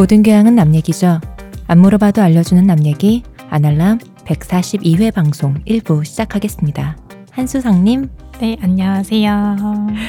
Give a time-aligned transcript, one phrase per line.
[0.00, 1.20] 모든 교양은 남 얘기죠.
[1.66, 6.96] 안 물어봐도 알려주는 남 얘기 아날람 142회 방송 1부 시작하겠습니다.
[7.32, 8.08] 한수성님,
[8.40, 9.56] 네, 안녕하세요.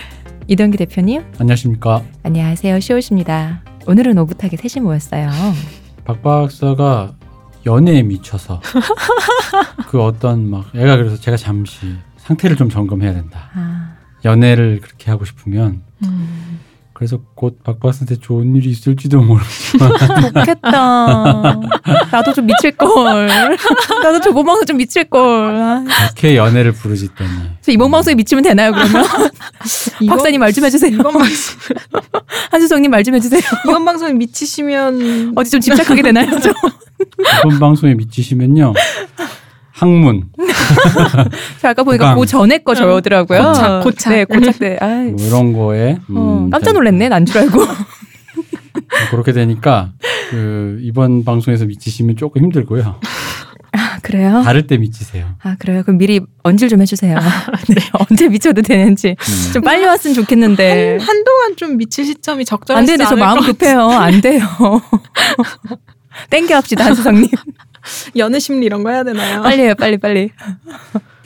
[0.48, 2.04] 이동기 대표님, 안녕하십니까.
[2.24, 2.80] 안녕하세요.
[2.80, 3.64] 시옷입니다.
[3.86, 5.30] 오늘은 오붓하게 셋이 모였어요.
[6.06, 7.16] 박 박사가
[7.66, 8.62] 연애에 미쳐서
[9.92, 13.50] 그 어떤 막 애가 그래서 제가 잠시 상태를 좀 점검해야 된다.
[13.54, 16.60] 아, 연애를 그렇게 하고 싶으면 음,
[17.02, 19.42] 그래서 곧 박 박사한테 좋은 일이 있을지도 모르.
[20.34, 21.60] 좋겠다.
[22.12, 23.26] 나도 좀 미칠 걸.
[24.04, 25.56] 나도 저번 방송 좀 미칠걸.
[25.56, 27.30] 아, 그렇게 연애를 부르짖더니
[27.62, 29.04] 저 이번 방송에 미치면 되나요, 그러면?
[30.00, 30.92] 이번- 박사님 말 좀 해주세요.
[30.94, 31.28] 이번 방송
[32.52, 33.42] 한수성님 말 좀 해주세요.
[33.66, 36.54] 이번 방송에 미치시면 어디 좀 집착하게 되나요, 저?
[37.48, 38.74] 이번 방송에 미치시면요
[39.82, 40.24] 학문
[41.60, 42.16] 저 아까 보니까.
[42.16, 43.42] 그 전에 거 저더라고요.
[43.48, 44.14] 고착, 고착.
[44.14, 44.78] 네, 고착 때.
[44.80, 47.60] 아, 뭐 이런 거에 음, 어, 깜짝 놀랐네, 난 줄 알고.
[49.12, 49.92] 그렇게 되니까
[50.30, 53.00] 그 이번 방송에서 미치시면 조금 힘들고요.
[53.74, 54.42] 아, 그래요?
[54.44, 55.26] 다를 때 미치세요.
[55.42, 55.82] 아, 그래요?
[55.84, 57.18] 그럼 미리 언질 좀 해주세요.
[57.70, 57.76] 네,
[58.10, 59.16] 언제 미쳐도 되는지.
[59.18, 59.54] 음.
[59.54, 60.98] 좀 빨리 왔으면 좋겠는데.
[61.00, 63.82] 한, 한동안 좀 미칠 시점이 적절하지 안 되는데 저 않을 마음 것 급해요.
[63.90, 64.42] 안 돼요.
[66.30, 67.30] 땡겨 합시다, 한수성님.
[67.82, 69.42] 같- 연애 심리 이런 거 해야 되나요?
[69.42, 70.30] 빨리 해요, 빨리, 빨리.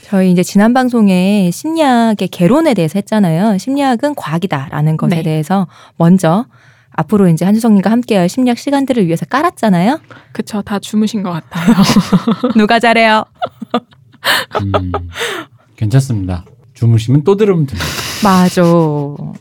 [0.04, 3.58] 저희 이제 지난 방송에 심리학의 개론에 대해서 했잖아요.
[3.58, 5.24] 심리학은 과학이다라는 것에 네.
[5.24, 5.68] 대해서
[5.98, 6.46] 먼저
[6.92, 10.00] 앞으로 이제 한수성님과 함께할 심리학 시간들을 위해서 깔았잖아요.
[10.32, 11.76] 그쵸, 다 주무신 것 같아요.
[12.56, 13.26] 누가 잘해요?
[14.62, 14.92] 음,
[15.76, 16.46] 괜찮습니다.
[16.74, 17.86] 주무시면 또 들으면 됩니다.
[18.24, 18.62] 맞아.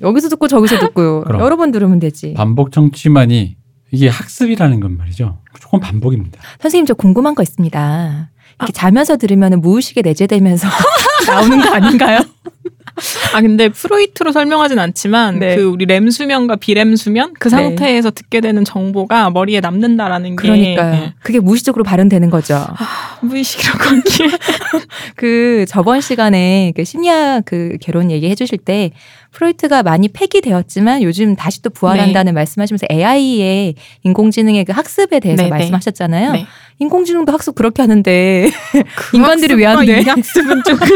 [0.00, 1.24] 여기서 듣고 저기서 듣고.
[1.28, 2.34] 여러 번 들으면 되지.
[2.34, 3.56] 반복 청취만이
[3.94, 5.38] 이게 학습이라는 건 말이죠.
[5.60, 6.41] 조금 반복입니다.
[6.60, 8.31] 선생님 저 궁금한 거 있습니다.
[8.59, 10.69] 이렇게 자면서 들으면 무의식에 내재되면서
[11.27, 12.21] 나오는 거 아닌가요?
[13.34, 15.56] 아, 근데 프로이트로 설명하진 않지만, 네.
[15.56, 17.34] 그 우리 렘 수면과 비렘 수면?
[17.38, 17.56] 그 네.
[17.56, 20.37] 상태에서 듣게 되는 정보가 머리에 남는다라는 게.
[20.37, 20.94] 그러니까요.
[20.94, 21.15] 예.
[21.21, 22.65] 그게 무의식적으로 발현되는 거죠.
[23.22, 24.27] 무의식이라고 하기에.
[25.16, 28.93] 그 저번 시간에 그 심리학 그 개론 얘기해 주실 때
[29.34, 33.75] 프로이트가 많이 폐기되었지만 요즘 다시 또 부활한다는 말씀하시면서 AI의
[34.05, 35.50] 인공지능의 그 학습에 대해서 네, 네.
[35.50, 36.33] 말씀하셨잖아요.
[36.33, 36.47] 네.
[36.78, 38.50] 인공지능도 학습 그렇게 하는데
[38.97, 40.00] 그 인간들이 왜 안 돼?
[40.00, 40.87] 이 학습은 조금.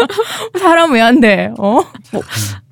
[0.60, 1.50] 사람 왜 안 돼?
[1.58, 1.80] 어?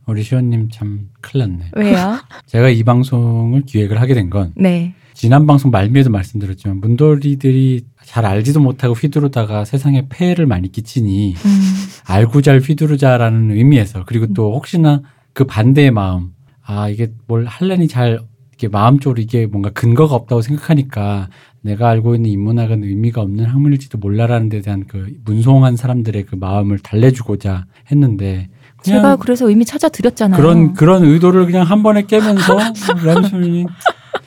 [0.06, 1.64] 우리 시원님 참 큰일 났네.
[1.74, 2.18] 왜요?
[2.46, 4.94] 제가 이 방송을 기획을 하게 된 건 네.
[5.14, 11.60] 지난 방송 말미에도 말씀드렸지만 문돌이들이 잘 알지도 못하고 휘두르다가 세상에 폐해를 많이 끼치니 음.
[12.06, 15.00] 알고 잘 휘두르자라는 의미에서 그리고 또 혹시나
[15.32, 16.32] 그 반대의 마음
[16.66, 18.20] 아 이게 뭘 할래니 잘
[18.50, 21.28] 이렇게 마음적으로 이게 뭔가 근거가 없다고 생각하니까
[21.60, 26.78] 내가 알고 있는 인문학은 의미가 없는 학문일지도 몰라라는 데 대한 그 문송한 사람들의 그 마음을
[26.78, 28.48] 달래주고자 했는데
[28.82, 30.38] 제가 그래서 의미 찾아 드렸잖아요.
[30.38, 32.58] 그런 그런 의도를 그냥 한 번에 깨면서
[33.02, 33.66] 램수이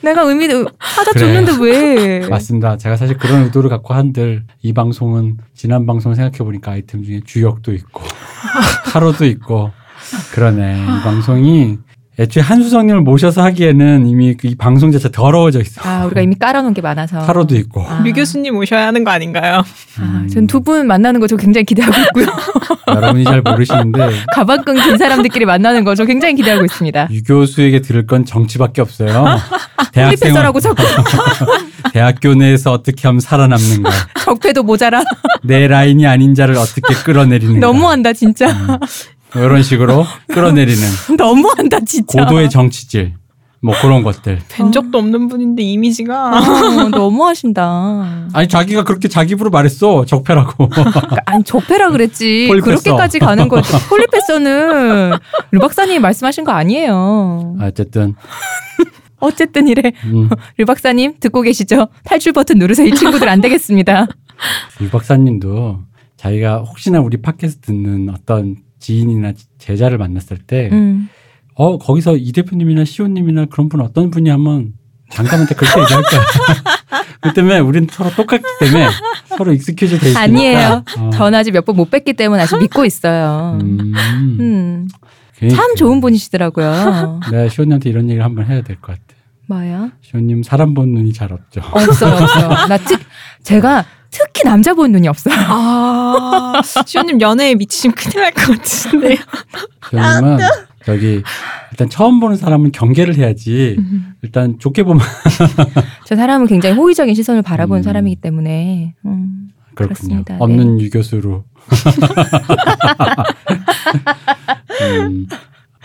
[0.00, 2.26] 내가 의미 찾아 줬는데 왜?
[2.28, 2.76] 맞습니다.
[2.76, 7.72] 제가 사실 그런 의도를 갖고 한들 이 방송은 지난 방송 생각해 보니까 아이템 중에 주역도
[7.74, 8.02] 있고
[8.92, 9.70] 타로도 있고
[10.32, 10.82] 그러네.
[10.82, 11.78] 이 방송이
[12.20, 15.80] 애초에 한수성님을 모셔서 하기에는 이미 그이 방송 자체 더러워져 있어.
[15.84, 17.20] 아, 우리가 이미 깔아놓은 게 많아서.
[17.24, 17.82] 타로도 있고.
[17.88, 18.00] 아.
[18.04, 19.62] 류 교수님 오셔야 하는 거 아닌가요?
[20.00, 22.26] 아, 전두 분 만나는 거 저 굉장히 기대하고 있고요.
[22.88, 27.08] 여러분이 잘 모르시는데 가방 끈 긴 사람들끼리 만나는 거 저 굉장히 기대하고 있습니다.
[27.12, 29.10] 유 교수에게 들을 건 정치밖에 없어요.
[29.92, 30.82] 대학생활 폴리페서라고 자꾸
[31.92, 33.90] 대학교 내에서 어떻게 하면 살아남는가.
[34.24, 35.02] 적폐도 모자라.
[35.44, 37.64] 내 라인이 아닌 자를 어떻게 끌어내리는가.
[37.66, 38.48] 너무한다 진짜.
[38.50, 38.76] 음,
[39.34, 40.82] 이런 식으로 끌어내리는
[41.16, 42.24] 너무한다 진짜.
[42.24, 43.14] 고도의 정치질
[43.60, 44.38] 뭐 그런 것들.
[44.48, 46.14] 뵌 적도 없는 분인데 이미지가.
[46.38, 48.28] 아, 너무하신다.
[48.32, 50.70] 아니 자기가 그렇게 자기 입으로 말했어 적폐라고.
[51.26, 52.46] 아니 적폐라 그랬지.
[52.48, 52.64] 폴리페서.
[52.82, 53.72] 그렇게까지 가는 거지.
[53.88, 55.12] 폴리페서는
[55.50, 57.56] 류 박사님이 말씀하신 거 아니에요.
[57.60, 58.14] 어쨌든
[59.18, 59.90] 어쨌든 이래.
[60.04, 61.88] 음, 류 박사님 듣고 계시죠?
[62.04, 62.86] 탈출 버튼 누르세요.
[62.86, 64.06] 이 친구들 안 되겠습니다.
[64.80, 65.80] 유 박사님도
[66.16, 71.08] 자기가 혹시나 우리 팟캐스트 듣는 어떤 지인이나 제자를 만났을 때, 음.
[71.54, 74.74] 어 거기서 이 대표님이나 시호님이나 그런 분 어떤 분이 하면
[75.10, 76.20] 장감한테 그렇게 얘기할 거야.
[77.20, 78.86] 그 때문에 우린 서로 똑같기 때문에
[79.36, 80.20] 서로 excuse 돼 있으니까.
[80.20, 80.84] 아니에요.
[80.98, 81.10] 어.
[81.10, 83.58] 전 아직 몇 번 못 뵀기 때문에 아직 믿고 있어요.
[83.60, 83.92] 음,
[84.40, 84.88] 음.
[85.50, 87.20] 참 좋은 분이시더라고요.
[87.30, 89.02] 내가 시호님한테 이런 얘기를 한번 해야 될 것 같아.
[89.48, 89.90] 뭐요?
[90.02, 91.60] 시호님 사람 본 눈이 잘 없죠.
[91.72, 92.48] 없어요, 없어요.
[92.68, 93.00] 나 특,
[93.42, 95.34] 제가 특히 남자 본 눈이 없어요.
[95.36, 99.16] 아, 시원님 연애에 미치면 큰일 날 것 같은데.
[99.90, 100.38] 시호님은
[100.84, 101.22] 저기
[101.70, 103.76] 일단 처음 보는 사람은 경계를 해야지.
[103.78, 104.14] 음.
[104.22, 105.04] 일단 좋게 보면
[106.06, 107.84] 저 사람은 굉장히 호의적인 시선을 바라보는 음.
[107.84, 108.94] 사람이기 때문에.
[109.04, 109.48] 음.
[109.74, 109.94] 그렇군요.
[110.24, 110.36] 그렇습니다.
[110.40, 111.44] 없는 유교수로.
[114.80, 115.26] 음,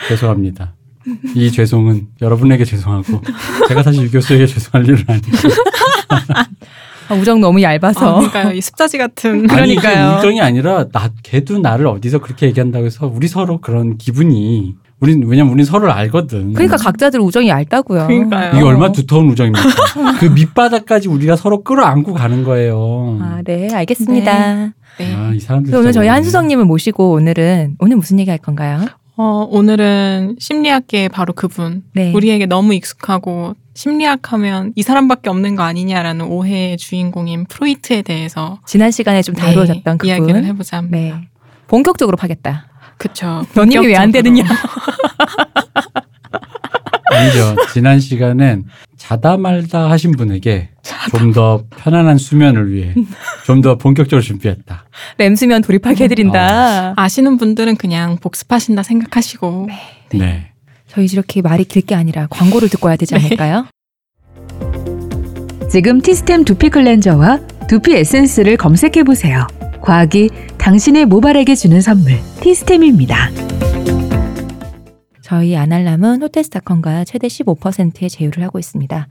[0.08, 0.74] 죄송합니다.
[1.36, 3.22] 이 죄송은 여러분에게 죄송하고
[3.68, 5.28] 제가 사실 유 교수에게 죄송할 일은 아니고
[7.10, 8.16] 아, 우정 너무 아, 얇아서.
[8.16, 8.54] 그러니까요.
[8.54, 9.50] 이 습자지 같은.
[9.52, 10.18] 아니 이게 그러니까요.
[10.18, 15.52] 우정이 아니라 나 걔도 나를 어디서 그렇게 얘기한다고 해서 우리 서로 그런 기분이 우린 왜냐면
[15.52, 16.54] 우린 서로를 알거든.
[16.54, 18.08] 그러니까 각자들 우정이 얇다고요.
[18.08, 18.52] 그러니까요.
[18.56, 19.68] 이게 얼마나 두터운 우정입니까?
[20.20, 23.20] 그 밑바닥까지 우리가 서로 끌어안고 가는 거예요.
[23.22, 24.74] 아, 네, 알겠습니다.
[24.98, 25.16] 네.
[25.16, 25.76] 아, 이 사람들.
[25.76, 26.08] 오늘 저희.
[26.08, 28.86] 한수성님을 모시고 오늘은 오늘 무슨 얘기 할 건가요?
[29.16, 31.84] 어, 오늘은 심리학계의 바로 그분.
[31.94, 32.12] 네.
[32.14, 38.92] 우리에게 너무 익숙하고 심리학 하면 이 사람밖에 없는 거 아니냐라는 오해의 주인공인 프로이트에 대해서 지난
[38.92, 40.46] 시간에 좀 다루어졌던 네, 이야기를 그분.
[40.46, 40.98] 해보자 합니다.
[40.98, 41.28] 네.
[41.68, 42.68] 본격적으로 파겠다.
[42.98, 43.46] 그쵸.
[43.56, 44.44] 너님이 왜 안 되느냐?
[47.12, 47.56] 아니죠.
[47.74, 48.66] 지난 시간엔
[48.98, 50.70] 자다 말다 하신 분에게
[51.12, 52.94] 좀 더 편안한 수면을 위해
[53.46, 54.86] 좀 더 본격적으로 준비했다.
[55.18, 56.94] 램 수면 돌입하게 해드린다.
[56.98, 59.70] 아시는 분들은 그냥 복습하신다 생각하시고
[60.14, 60.52] 네.
[60.88, 63.66] 저희 이렇게 말이 길게 아니라 광고를 듣고 와야 되지 않을까요?
[65.72, 69.48] 지금 티스템 두피 클렌저와 두피 에센스를 검색해 보세요.
[69.82, 73.30] 과학이 당신의 모발에게 주는 선물 티스템입니다.
[75.22, 79.08] 저희 아날람은 호텔스닷컴과 최대 15%의 제휴를 하고 있습니다.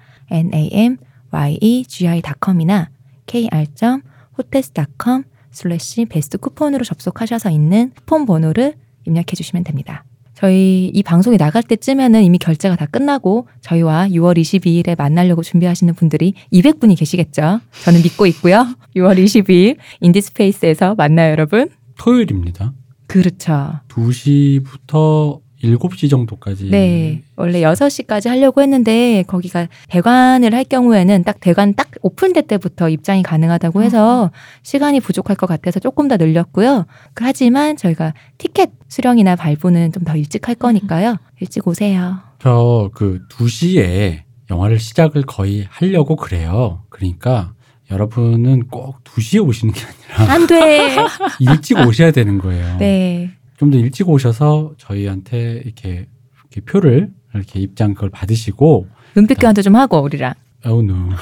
[1.32, 2.90] namyegi.com이나
[3.26, 8.74] kr.hotels.com 슬래시 베스트 쿠폰으로 접속하셔서 있는 쿠폰 번호를
[9.06, 10.04] 입력해 주시면 됩니다.
[10.34, 16.34] 저희 이 방송이 나갈 때쯤에는 이미 결제가 다 끝나고 저희와 6월 22일에 만나려고 준비하시는 분들이
[16.52, 17.60] 200분이 계시겠죠.
[17.84, 18.66] 저는 믿고 있고요.
[18.96, 21.68] 6월 22일 인디스페이스에서 만나요, 여러분.
[21.98, 22.72] 토요일입니다.
[23.06, 23.80] 그렇죠.
[23.88, 26.70] 2시부터 7시 정도까지.
[26.70, 27.22] 네.
[27.36, 33.82] 원래 6시까지 하려고 했는데 거기가 대관을 할 경우에는 딱 대관 딱 오픈될 때부터 입장이 가능하다고
[33.82, 34.30] 해서
[34.62, 36.86] 시간이 부족할 것 같아서 조금 더 늘렸고요.
[37.14, 41.16] 그 하지만 저희가 티켓 수령이나 발부는 좀 더 일찍 할 거니까요.
[41.40, 42.18] 일찍 오세요.
[42.40, 46.82] 저 그 2시에 영화를 시작을 거의 하려고 그래요.
[46.90, 47.52] 그러니까
[47.90, 49.80] 여러분은 꼭 2시에 오시는 게
[50.16, 50.96] 아니라 안 돼.
[51.40, 52.76] 일찍 오셔야 되는 거예요.
[52.78, 53.30] 네.
[53.62, 56.08] 좀 더 일찍 오셔서 저희한테 이렇게,
[56.50, 60.34] 이렇게 표를 이렇게 입장 그걸 받으시고 눈빛 교환도 좀 하고 우리랑.
[60.64, 60.94] 어우 노.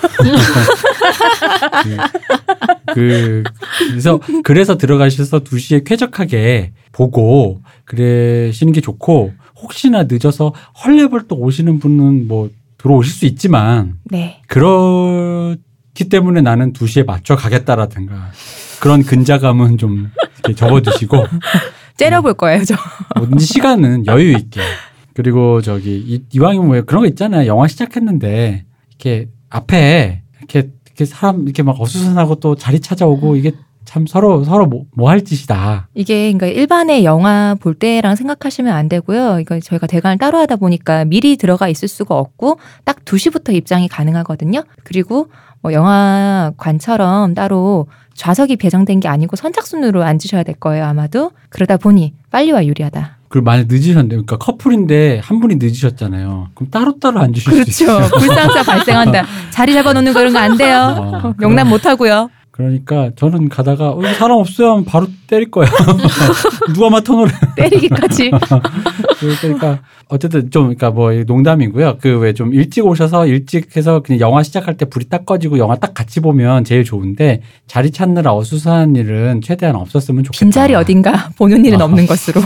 [2.94, 3.42] 그, 그
[3.90, 12.48] 그래서 그래서 들어가셔서 2시에 쾌적하게 보고 그러시는 게 좋고 혹시나 늦어서 헐레벌떡 오시는 분은 뭐
[12.78, 14.40] 들어오실 수 있지만 네.
[14.46, 18.30] 그렇기 때문에 나는 2시에 맞춰 가겠다라든가
[18.80, 21.26] 그런 근자감은 좀 이렇게 접어두시고
[22.00, 22.74] 째려볼 거예요, 저.
[23.16, 24.60] 뭐든지 시간은 여유 있게.
[25.14, 27.46] 그리고 저기 이, 이왕이면 뭐 그런 거 있잖아요.
[27.46, 33.52] 영화 시작했는데 이렇게 앞에 이렇게 이렇게 사람 이렇게 막 어수선하고 또 자리 찾아오고 이게
[33.84, 35.88] 참 서로 서로 뭐, 뭐할 짓이다.
[35.94, 39.40] 이게 그러니까 일반의 영화 볼 때랑 생각하시면 안 되고요.
[39.40, 44.62] 이거 저희가 대관을 따로 하다 보니까 미리 들어가 있을 수가 없고 딱 2시부터 입장이 가능하거든요.
[44.84, 45.28] 그리고
[45.62, 51.30] 뭐 영화관처럼 따로 좌석이 배정된 게 아니고 선착순으로 앉으셔야 될 거예요, 아마도.
[51.48, 53.16] 그러다 보니 빨리와 유리하다.
[53.28, 56.48] 그리고 만약 늦으셨는데 그러니까 커플인데 한 분이 늦으셨잖아요.
[56.54, 57.98] 그럼 따로따로 앉으실 수 있어요.
[57.98, 58.16] 그렇죠.
[58.18, 59.24] 불상사 발생한다.
[59.50, 60.96] 자리 잡아놓는 그런 거 안 돼요.
[61.22, 62.28] 어, 용납 못 하고요.
[62.50, 65.68] 그러니까 저는 가다가 어, 사람 없어요 하면 바로 때릴 거야.
[66.74, 67.32] 누가 맡아놓으래.
[67.56, 68.30] 때리기까지.
[69.40, 71.98] 그러니까 어쨌든 좀 그러니까 뭐 농담이고요.
[72.00, 75.76] 그 왜 좀 일찍 오셔서 일찍 해서 그냥 영화 시작할 때 불이 딱 꺼지고 영화
[75.76, 80.38] 딱 같이 보면 제일 좋은데 자리 찾느라 어수선한 일은 최대한 없었으면 좋겠다.
[80.44, 81.84] 빈자리 어딘가 보는 일은 아.
[81.84, 82.40] 없는 것으로.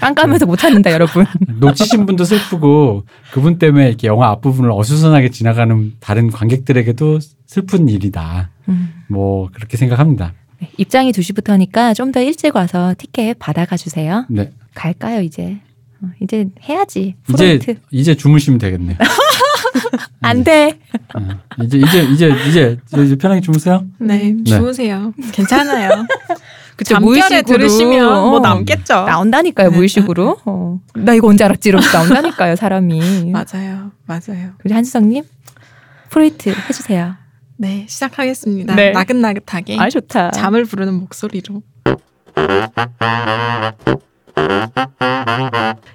[0.00, 1.26] 깜깜해서 못 찾는다, 여러분.
[1.60, 7.18] 놓치신 분도 슬프고 그분 때문에 이렇게 영화 앞부분을 어수선하게 지나가는 다른 관객들에게도
[7.50, 8.48] 슬픈 일이다.
[8.68, 9.02] 음.
[9.08, 10.34] 뭐 그렇게 생각합니다.
[10.60, 14.24] 네, 입장이 2시부터니까 좀 더 일찍 와서 티켓 받아가 주세요.
[14.28, 14.52] 네.
[14.74, 15.58] 갈까요, 이제?
[16.00, 17.16] 어, 이제 해야지.
[17.28, 17.80] 이제 프로이트.
[17.90, 18.96] 이제 주무시면 되겠네요.
[20.22, 20.78] 안 돼.
[21.16, 21.20] 어,
[21.64, 23.84] 이제 이제 이제 이제 이제 편하게 주무세요.
[23.98, 25.12] 네, 주무세요.
[25.32, 26.06] 괜찮아요.
[26.76, 27.42] 그쵸, 잠결에 무의식으로.
[27.58, 28.94] 들으시면 뭐 어, 남겠죠.
[29.06, 30.38] 나온다니까요, 무의식으로.
[30.44, 30.78] 어.
[30.94, 31.68] 나 이거 언제 알았지?
[31.68, 33.32] 이러면서 나온다니까요, 사람이.
[33.34, 34.52] 맞아요, 맞아요.
[34.64, 35.24] 우리 한수성님,
[36.10, 37.16] 프로이트 해주세요.
[37.60, 38.74] 네, 시작하겠습니다.
[38.74, 38.92] 네.
[38.92, 40.30] 나긋나긋하게 아, 좋다.
[40.30, 41.62] 잠을 부르는 목소리로.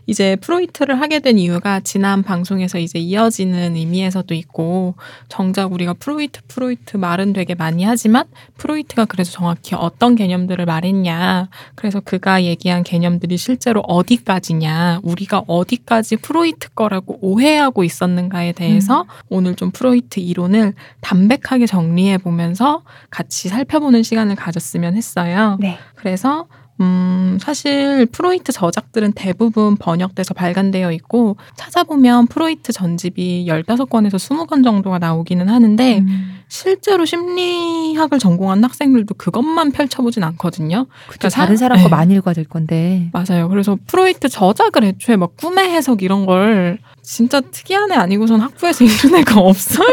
[0.07, 4.95] 이제 프로이트를 하게 된 이유가 지난 방송에서 이제 이어지는 의미에서도 있고
[5.29, 8.25] 정작 우리가 프로이트 프로이트 말은 되게 많이 하지만
[8.57, 16.69] 프로이트가 그래서 정확히 어떤 개념들을 말했냐 그래서 그가 얘기한 개념들이 실제로 어디까지냐 우리가 어디까지 프로이트
[16.73, 24.95] 거라고 오해하고 있었는가에 대해서 오늘 좀 프로이트 이론을 담백하게 정리해 보면서 같이 살펴보는 시간을 가졌으면
[24.95, 25.57] 했어요.
[25.59, 25.77] 네.
[25.95, 26.47] 그래서
[26.81, 35.47] 음, 사실 프로이트 저작들은 대부분 번역돼서 발간되어 있고 찾아보면 프로이트 전집이 15권에서 20권 정도가 나오기는
[35.47, 36.31] 하는데 음.
[36.47, 40.85] 실제로 심리학을 전공한 학생들도 그것만 펼쳐보진 않거든요.
[41.07, 41.89] 그쵸, 사- 다른 사람 거 네.
[41.89, 43.09] 많이 읽어야 될 건데.
[43.13, 43.49] 맞아요.
[43.49, 49.21] 그래서 프로이트 저작을 애초에 막 꿈의 해석 이런 걸 진짜 특이한 애 아니고선 학부에서 이런
[49.21, 49.85] 애가 없어요.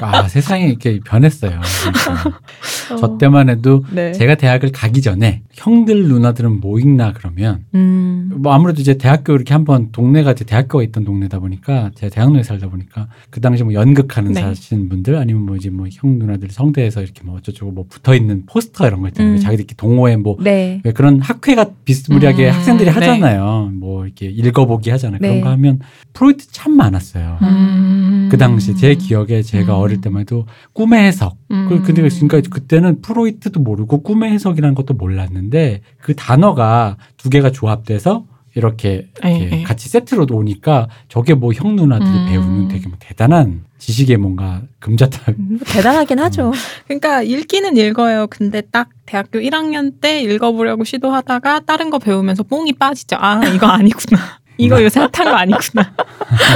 [0.00, 1.60] 아 세상이 이렇게 변했어요.
[1.82, 2.98] 진짜.
[2.98, 3.18] 저 어.
[3.18, 4.12] 때만 해도 네.
[4.12, 8.30] 제가 대학을 가기 전에 형들 누나들은 뭐 읽나 그러면 음.
[8.36, 12.68] 뭐 아무래도 이제 대학교 이렇게 한번 동네가 이제 대학교가 있던 동네다 보니까 제가 대학로에 살다
[12.68, 14.40] 보니까 그 당시 뭐 연극하는 네.
[14.40, 18.44] 사시는 분들 아니면 뭐 이제 뭐 형 누나들 성대에서 이렇게 뭐 어쩌고 뭐 붙어 있는
[18.46, 19.34] 포스터 이런 거 있잖아요.
[19.34, 19.38] 음.
[19.38, 20.80] 자기들끼리 동호회 뭐 네.
[20.84, 22.94] 왜 그런 학회가 비스무리하게 음, 학생들이 네.
[22.94, 23.70] 하잖아요.
[23.74, 25.18] 뭐 이렇게 읽어보기 하잖아요.
[25.18, 25.44] 그런 네.
[25.44, 25.80] 거 하면
[26.12, 27.38] 프로이트 참 많았어요.
[27.42, 28.28] 음.
[28.30, 29.80] 그 당시 제 기억에 제가 음.
[29.80, 31.36] 어릴 때만 해도 꿈의 해석.
[31.50, 31.66] 음.
[31.68, 38.24] 그 근데 그러니까 그때는 프로이트도 모르고 꿈의 해석이라는 것도 몰랐는데 그 단어가 두 개가 조합돼서
[38.54, 39.62] 이렇게, 이렇게 예, 예.
[39.62, 42.26] 같이 세트로 오니까 저게 뭐 형 누나들이 음.
[42.28, 45.28] 배우는 되게 뭐 대단한 지식의 뭔가 금자탑.
[45.38, 46.52] 음, 대단하긴 하죠.
[46.86, 48.26] 그러니까 읽기는 읽어요.
[48.28, 53.16] 근데 딱 대학교 1학년 때 읽어보려고 시도하다가 다른 거 배우면서 뽕이 빠지죠.
[53.18, 54.20] 아 이거 아니구나.
[54.64, 55.92] 이거 요새 핫한 거 아니구나.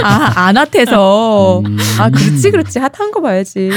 [0.05, 1.61] 아, 안 핫해서.
[1.65, 1.77] 음.
[2.01, 2.79] 아, 그렇지, 그렇지.
[2.79, 3.69] 핫한 거 봐야지.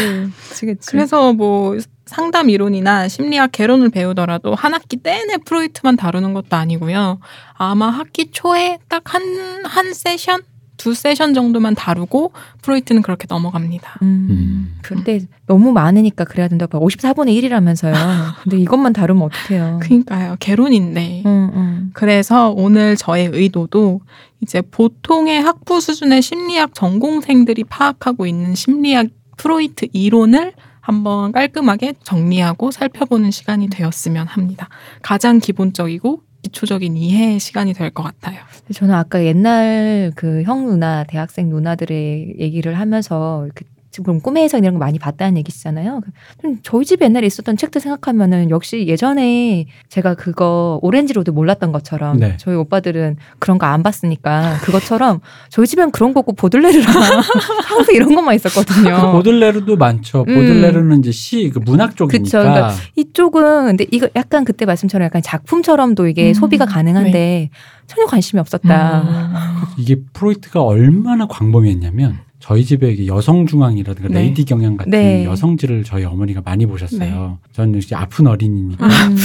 [0.50, 0.92] 그치, 그치.
[0.92, 7.20] 그래서 뭐 상담 이론이나 심리학 개론을 배우더라도 한 학기 내내 프로이트만 다루는 것도 아니고요.
[7.54, 9.22] 아마 학기 초에 딱 한
[9.66, 10.42] 한 세션
[10.80, 12.32] 두 세션 정도만 다루고
[12.64, 14.00] 프로이트는 그렇게 넘어갑니다.
[14.02, 14.28] 음.
[14.30, 14.80] 음.
[14.82, 16.80] 근데 너무 많으니까 그래야 된다고.
[16.80, 17.94] 54분의 1이라면서요.
[18.44, 19.80] 근데 이것만 다루면 어떡해요.
[19.84, 20.38] 그러니까요.
[20.40, 21.24] 개론인데.
[21.26, 21.90] 응, 응.
[21.94, 24.00] 그래서 오늘 저의 의도도
[24.42, 33.32] 이제 보통의 학부 수준의 심리학 전공생들이 파악하고 있는 심리학 프로이트 이론을 한번 깔끔하게 정리하고 살펴보는
[33.32, 34.70] 시간이 되었으면 합니다.
[35.02, 38.40] 가장 기본적이고 기초적인 이해의 시간이 될 것 같아요.
[38.74, 44.74] 저는 아까 옛날 그 형 누나, 대학생 누나들의 얘기를 하면서 그 지금 꿈의 해석 이런
[44.74, 46.02] 거 많이 봤다는 얘기시잖아요.
[46.42, 52.18] 좀 저희 집에 옛날에 있었던 책들 생각하면은 역시 예전에 제가 그거 오렌지 로드 몰랐던 것처럼
[52.20, 52.36] 네.
[52.38, 55.20] 저희 오빠들은 그런 거 안 봤으니까 그것처럼
[55.50, 56.86] 저희 집엔 그런 거고 보들레르랑
[57.66, 59.12] 항상 이런 것만 있었거든요.
[59.12, 60.26] 보들레르도 많죠.
[60.28, 60.34] 음.
[60.36, 62.24] 보들레르는 이제 시, 그 문학 쪽이니까.
[62.24, 67.50] 그쵸, 그러니까 이쪽은 근데 이거 약간 그때 말씀처럼 약간 작품처럼도 이게 음, 소비가 가능한데
[67.88, 69.02] 전혀 관심이 없었다.
[69.02, 69.34] 음.
[69.78, 74.22] 이게 프로이트가 얼마나 광범위했냐면 저희 집에 이게 여성 중앙이라든가 네.
[74.22, 75.26] 레이디 경향 같은 네.
[75.26, 77.38] 여성지를 저희 어머니가 많이 보셨어요.
[77.52, 79.18] 저는 이제 아픈 어린이니까 음.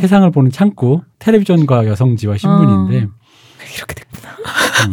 [0.00, 3.08] 세상을 보는 창구, 텔레비전과 여성지와 신문인데 어.
[3.76, 4.32] 이렇게 됐구나.
[4.86, 4.92] 음,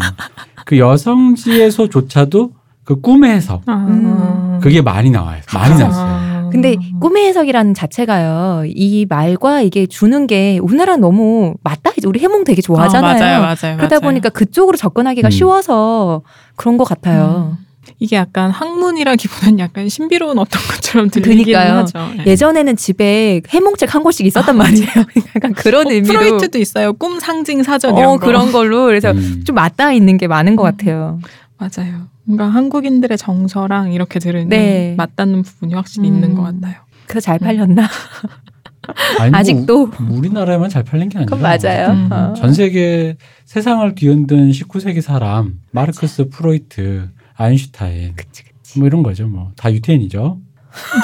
[0.66, 2.52] 그 여성지에서조차도
[2.86, 4.60] 그 꿈의 해석 아.
[4.62, 5.42] 그게 많이 나와요.
[5.54, 6.06] 많이 나왔어요.
[6.06, 6.50] 아.
[6.52, 8.64] 근데 꿈의 해석이라는 자체가요.
[8.68, 11.92] 이 말과 이게 주는 게 우리나라 너무 맞다.
[11.98, 13.10] 이제 우리 해몽 되게 좋아하잖아요.
[13.10, 13.78] 아, 맞아요, 맞아요.
[13.78, 14.00] 그러다 맞아요.
[14.00, 15.32] 보니까 그쪽으로 접근하기가 음.
[15.32, 16.22] 쉬워서
[16.56, 17.58] 그런 것 같아요.
[17.60, 17.65] 음.
[18.00, 21.78] 이게 약간 학문이라기보다는 약간 신비로운 어떤 것처럼 들리기는 그러니까요.
[21.84, 22.14] 하죠.
[22.18, 22.24] 네.
[22.32, 24.88] 예전에는 집에 해몽책 한 권씩 있었단 말이에요.
[25.36, 26.20] 약간 그런 어, 의미로.
[26.20, 26.94] 프로이트도 있어요.
[26.94, 28.26] 꿈 상징 사전 이런 어, 거.
[28.26, 28.86] 그런 걸로.
[28.86, 29.44] 그래서 음.
[29.46, 30.72] 좀 맞닿아 있는 게 많은 것 음.
[30.72, 31.20] 같아요.
[31.58, 32.08] 맞아요.
[32.24, 34.96] 뭔가 한국인들의 정서랑 이렇게 들으니 네.
[34.98, 36.16] 맞닿는 부분이 확실히 음.
[36.16, 36.76] 있는 것 같아요.
[37.08, 37.88] 그래서 잘 팔렸나?
[39.20, 39.84] 아니, 뭐 아직도.
[39.84, 41.92] 우- 우리나라에만 잘 팔린 게 아니라 그건 맞아요.
[41.92, 42.10] 음.
[42.12, 42.34] 어.
[42.38, 48.80] 전 세계 세상을 뒤흔든 19세기 사람 마르크스, 프로이트, 아인슈타인 그치, 그치.
[48.80, 49.28] 뭐 이런 거죠.
[49.28, 50.40] 뭐 다 유태인이죠.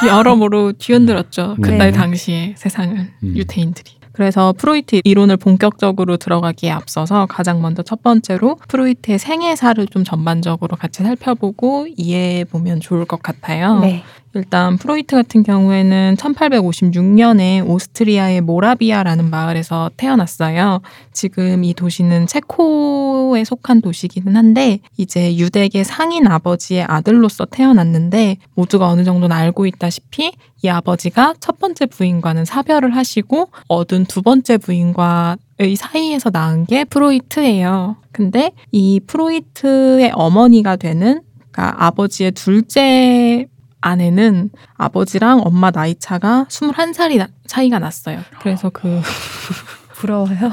[0.07, 1.55] 여러모로 뒤흔들었죠.
[1.59, 1.69] 네.
[1.71, 3.33] 그날 당시의 세상을 음.
[3.37, 3.91] 유태인들이.
[4.13, 11.01] 그래서 프로이트 이론을 본격적으로 들어가기에 앞서서 가장 먼저 첫 번째로 프로이트의 생애사를 좀 전반적으로 같이
[11.01, 13.79] 살펴보고 이해해 보면 좋을 것 같아요.
[13.79, 14.03] 네.
[14.33, 20.81] 일단 프로이트 같은 경우에는 1856년에 오스트리아의 모라비아라는 마을에서 태어났어요.
[21.11, 29.03] 지금 이 도시는 체코에 속한 도시기는 한데 이제 유대계 상인 아버지의 아들로서 태어났는데 모두가 어느
[29.03, 30.31] 정도는 알고 있다시피
[30.63, 36.85] 이 아버지가 첫 번째 부인과는 사별을 하시고 얻은 두 번째 부인과 의 사이에서 낳은 게
[36.85, 37.97] 프로이트예요.
[38.11, 41.21] 근데 이 프로이트의 어머니가 되는
[41.51, 43.45] 그러니까 아버지의 둘째
[43.81, 48.19] 아내는 아버지랑 엄마 나이 차가 21살이 차이가 났어요.
[48.41, 49.01] 그래서 그
[49.95, 50.51] 부러워요.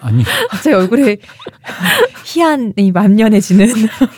[0.00, 1.18] 아니 갑자기 얼굴에
[2.24, 3.68] 희한이 만연해지는.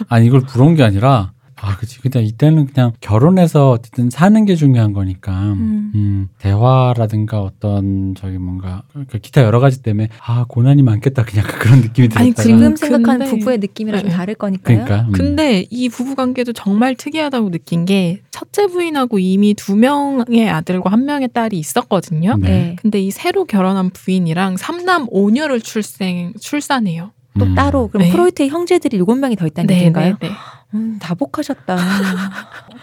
[0.08, 1.32] 아니 이걸 부러운 게 아니라
[1.66, 1.98] 아, 그치.
[2.00, 6.28] 그냥 이때는 그냥 결혼해서 어쨌든 사는 게 중요한 거니까, 음, 음.
[6.38, 12.08] 대화라든가 어떤 저기 뭔가 그러니까 기타 여러 가지 때문에 아 고난이 많겠다 그냥 그런 느낌이
[12.14, 14.14] 아니, 들었다가 지금 근데- 생각하는 부부의 느낌이랑 좀 네.
[14.16, 14.84] 다를 거니까요.
[14.84, 15.12] 그러니까 음.
[15.12, 21.04] 근데 이 부부 관계도 정말 특이하다고 느낀 게 첫째 부인하고 이미 두 명의 아들과 한
[21.04, 22.36] 명의 딸이 있었거든요.
[22.38, 22.48] 네.
[22.48, 22.76] 네.
[22.80, 27.10] 근데 이 새로 결혼한 부인이랑 삼남 오녀를 출생 출산해요.
[27.38, 27.54] 또 음.
[27.54, 28.12] 따로 그럼 네.
[28.12, 30.16] 프로이트의 형제들이 일곱 명이 더 있다는 얘기인가요?
[30.20, 30.30] 네.
[30.74, 31.76] 음, 다복하셨다.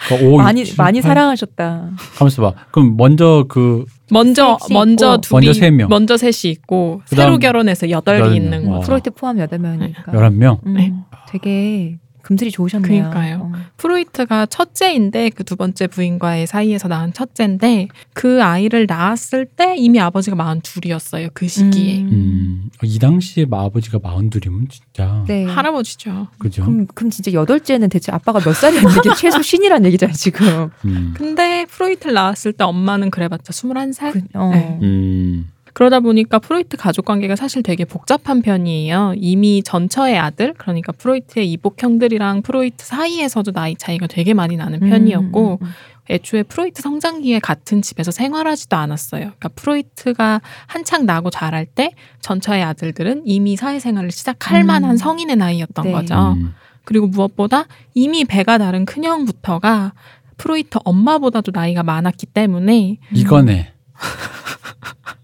[0.07, 1.89] 그러니까 오, 많이 육, 많이 팔- 사랑하셨다.
[2.17, 2.53] 가만있어 봐.
[2.71, 5.21] 그럼 먼저 그 먼저 먼저 있고.
[5.21, 5.89] 둘이 먼저 세 명.
[5.89, 8.65] 먼저 셋이 있고 새로 결혼해서 여덟이 여덟 있는 명.
[8.65, 8.71] 거.
[8.75, 8.79] 와.
[8.81, 10.11] 프로이트 포함 여덟 명이니까.
[10.11, 10.59] 11명.
[10.65, 10.93] 음, 네.
[11.29, 13.09] 되게 금슬이 좋으셨네요.
[13.11, 13.37] 그러니까요.
[13.43, 13.51] 어.
[13.77, 20.35] 프로이트가 첫째인데 그 두 번째 부인과의 사이에서 낳은 첫째인데 그 아이를 낳았을 때 이미 아버지가
[20.35, 21.27] 마흔 둘이었어요.
[21.35, 22.09] 그 시기에 음.
[22.11, 22.69] 음.
[22.81, 25.45] 이 당시에 아버지가 마흔둘이면 진짜 네.
[25.45, 26.29] 할아버지죠.
[26.39, 26.63] 그죠?
[26.63, 30.69] 그럼, 그럼 진짜 여덟째는 대체 아빠가 몇 살이었는데 이게 최소 쉰이란 얘기잖아요 지금.
[30.85, 31.13] 음.
[31.15, 34.13] 근데 프로이트를 낳았을 때 엄마는 그래봤자 21살?
[34.13, 34.49] 그, 어.
[34.53, 34.79] 네.
[34.81, 35.49] 음.
[35.73, 39.15] 그러다 보니까 프로이트 가족 관계가 사실 되게 복잡한 편이에요.
[39.17, 45.59] 이미 전처의 아들, 그러니까 프로이트의 이복 형들이랑 프로이트 사이에서도 나이 차이가 되게 많이 나는 편이었고,
[45.61, 45.71] 음, 음,
[46.09, 49.21] 애초에 프로이트 성장기에 같은 집에서 생활하지도 않았어요.
[49.21, 54.67] 그러니까 프로이트가 한창 나고 자랄 때 전처의 아들들은 이미 사회생활을 시작할 음.
[54.67, 55.91] 만한 성인의 나이였던 네.
[55.91, 56.35] 거죠.
[56.37, 56.53] 음.
[56.83, 59.93] 그리고 무엇보다 이미 배가 다른 큰형부터가
[60.37, 63.72] 프로이트 엄마보다도 나이가 많았기 때문에 이거네.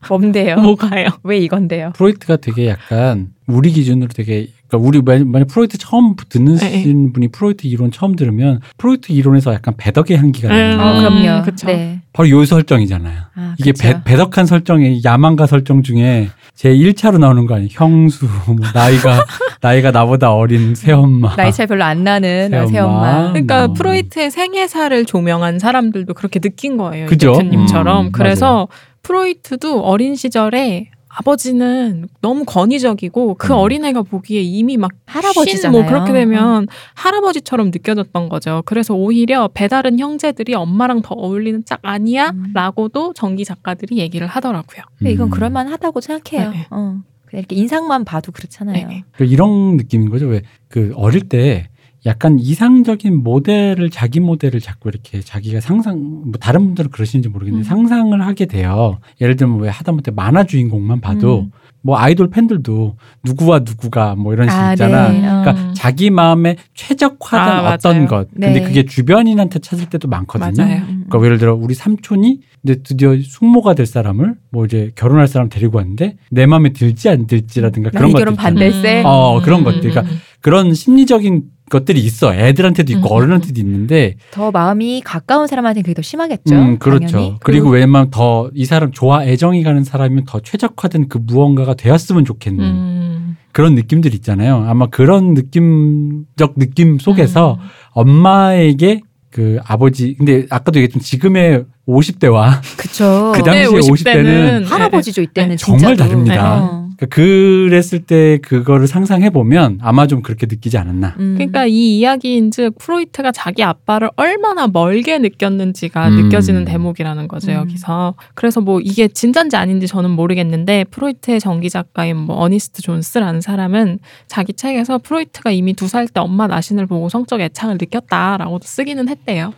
[0.09, 0.55] 뭔데요?
[0.61, 1.09] 뭐가요?
[1.23, 1.93] 왜 이건데요?
[1.95, 6.83] 프로이트가 되게 약간 우리 기준으로 되게 그러니까 우리 만- 만약 프로이트 처음 듣는 네.
[7.13, 10.53] 분이 프로이트 이론 처음 들으면 프로이트 이론에서 약간 배덕의 향기가 음.
[10.53, 10.79] 나요.
[10.79, 11.43] 어, 그럼요.
[11.43, 11.67] 그쵸.
[11.67, 11.99] 네.
[12.13, 13.19] 바로 요 설정이잖아요.
[13.35, 13.83] 아, 이게 그쵸.
[13.83, 17.69] 배, 배덕한 설정의 야망가 설정 중에 제 1차로 나오는 거 아니에요?
[17.71, 19.25] 형수, 뭐 나이가
[19.61, 21.35] 나이가 나보다 어린 새엄마.
[21.35, 22.67] 나이 차이 별로 안 나는 새엄마.
[22.69, 23.27] 새엄마.
[23.31, 23.73] 그러니까 뭐.
[23.73, 27.05] 프로이트의 생애사를 조명한 사람들도 그렇게 느낀 거예요.
[27.05, 27.33] 이 그죠?
[27.33, 28.07] 대표님처럼.
[28.07, 28.67] 음, 그래서
[29.03, 33.57] 프로이트도 어린 시절에 아버지는 너무 권위적이고 그 음.
[33.57, 35.57] 어린애가 보기에 이미 막 할아버지잖아요.
[35.57, 38.63] 신, 뭐 그렇게 되면 할아버지처럼 느껴졌던 거죠.
[38.65, 42.29] 그래서 오히려 배다른 형제들이 엄마랑 더 어울리는 짝 아니야?
[42.29, 42.51] 음.
[42.53, 44.83] 라고도 전기 작가들이 얘기를 하더라고요.
[44.97, 45.31] 근데 이건 음.
[45.31, 46.51] 그럴만하다고 생각해요.
[46.51, 46.67] 네.
[46.69, 47.01] 어.
[47.25, 48.87] 그냥 이렇게 인상만 봐도 그렇잖아요.
[48.87, 49.03] 네.
[49.11, 50.27] 그 이런 느낌인 거죠.
[50.27, 51.67] 왜 그 어릴 때
[52.05, 57.67] 약간 이상적인 모델을 자기 모델을 자꾸 이렇게 자기가 상상 뭐 다른 분들은 그러시는지 모르겠는데 음.
[57.67, 58.99] 상상을 하게 돼요.
[59.19, 61.51] 예를 들면 왜 하다못해 만화 주인공만 봐도 음.
[61.81, 65.09] 뭐 아이돌 팬들도 누구와 누구가 뭐 이런 식 아, 있잖아.
[65.09, 65.27] 네.
[65.27, 65.41] 어.
[65.41, 68.07] 그러니까 자기 마음에 최적화된 아, 어떤 맞아요.
[68.07, 68.27] 것.
[68.33, 68.53] 네.
[68.53, 70.51] 근데 그게 주변인한테 찾을 때도 많거든요.
[70.57, 70.81] 맞아요.
[70.89, 71.05] 음.
[71.09, 75.77] 그러니까 예를 들어 우리 삼촌이 이제 드디어 숙모가 될 사람을 뭐 이제 결혼할 사람 데리고
[75.77, 78.35] 왔는데 내 마음에 들지 안 들지라든가 그런 나이 것들 결혼.
[78.35, 79.03] 반대세.
[79.05, 79.81] 어, 그런 것들.
[79.89, 80.19] 그러니까 음.
[80.41, 82.33] 그런 심리적인 것들이 있어.
[82.33, 83.11] 애들한테도 있고 음.
[83.11, 86.55] 어른한테도 있는데 더 마음이 가까운 사람한테 그게 더 심하겠죠.
[86.55, 87.07] 음, 그렇죠.
[87.07, 87.35] 당연히.
[87.41, 92.63] 그리고 왜냐면 더 이 사람 좋아 애정이 가는 사람이면 더 최적화된 그 무언가가 되었으면 좋겠는
[92.63, 93.37] 음.
[93.51, 94.65] 그런 느낌들 있잖아요.
[94.67, 97.67] 아마 그런 느낌적 느낌 속에서 음.
[97.91, 99.01] 엄마에게
[99.31, 103.31] 그 아버지 근데 아까도 얘기했지만 지금의 50대와 그쵸.
[103.35, 105.97] 그 당시에 50대는 할아버지죠 이때는 정말 진짜로.
[106.09, 106.63] 다릅니다.
[106.63, 106.88] 어.
[106.99, 111.15] 그러니까 그랬을 때 그거를 상상해 보면 아마 좀 그렇게 느끼지 않았나.
[111.19, 111.35] 음.
[111.35, 116.23] 그러니까 이 이야기인즉 프로이트가 자기 아빠를 얼마나 멀게 느꼈는지가 음.
[116.23, 117.55] 느껴지는 대목이라는 거죠 음.
[117.55, 118.15] 여기서.
[118.35, 124.53] 그래서 뭐 이게 진짠지 아닌지 저는 모르겠는데 프로이트의 전기 작가인 뭐 어니스트 존스라는 사람은 자기
[124.53, 129.53] 책에서 프로이트가 이미 두 살 때 엄마 나신을 보고 성적 애착을 느꼈다라고도 쓰기는 했대요.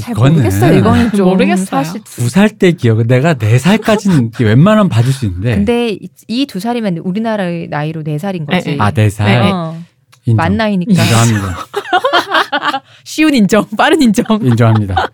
[0.00, 0.78] 잘 이거는 모르겠어요.
[0.78, 1.66] 이거는 좀 모르겠어요.
[1.84, 6.60] 사실 두 살 때 기억은 내가 네 살까지는 웬만하면 봐줄 수 있는데 근데 이 두
[6.60, 8.70] 살이면 우리나라의 나이로 네 살인 거지.
[8.70, 8.80] 네, 네.
[8.80, 9.42] 아네 살.
[9.42, 9.76] 어,
[10.24, 10.36] 인정.
[10.36, 10.90] 만 나이니까.
[10.92, 11.56] 인정합니다.
[13.04, 14.24] 쉬운 인정, 빠른 인정.
[14.42, 15.10] 인정합니다.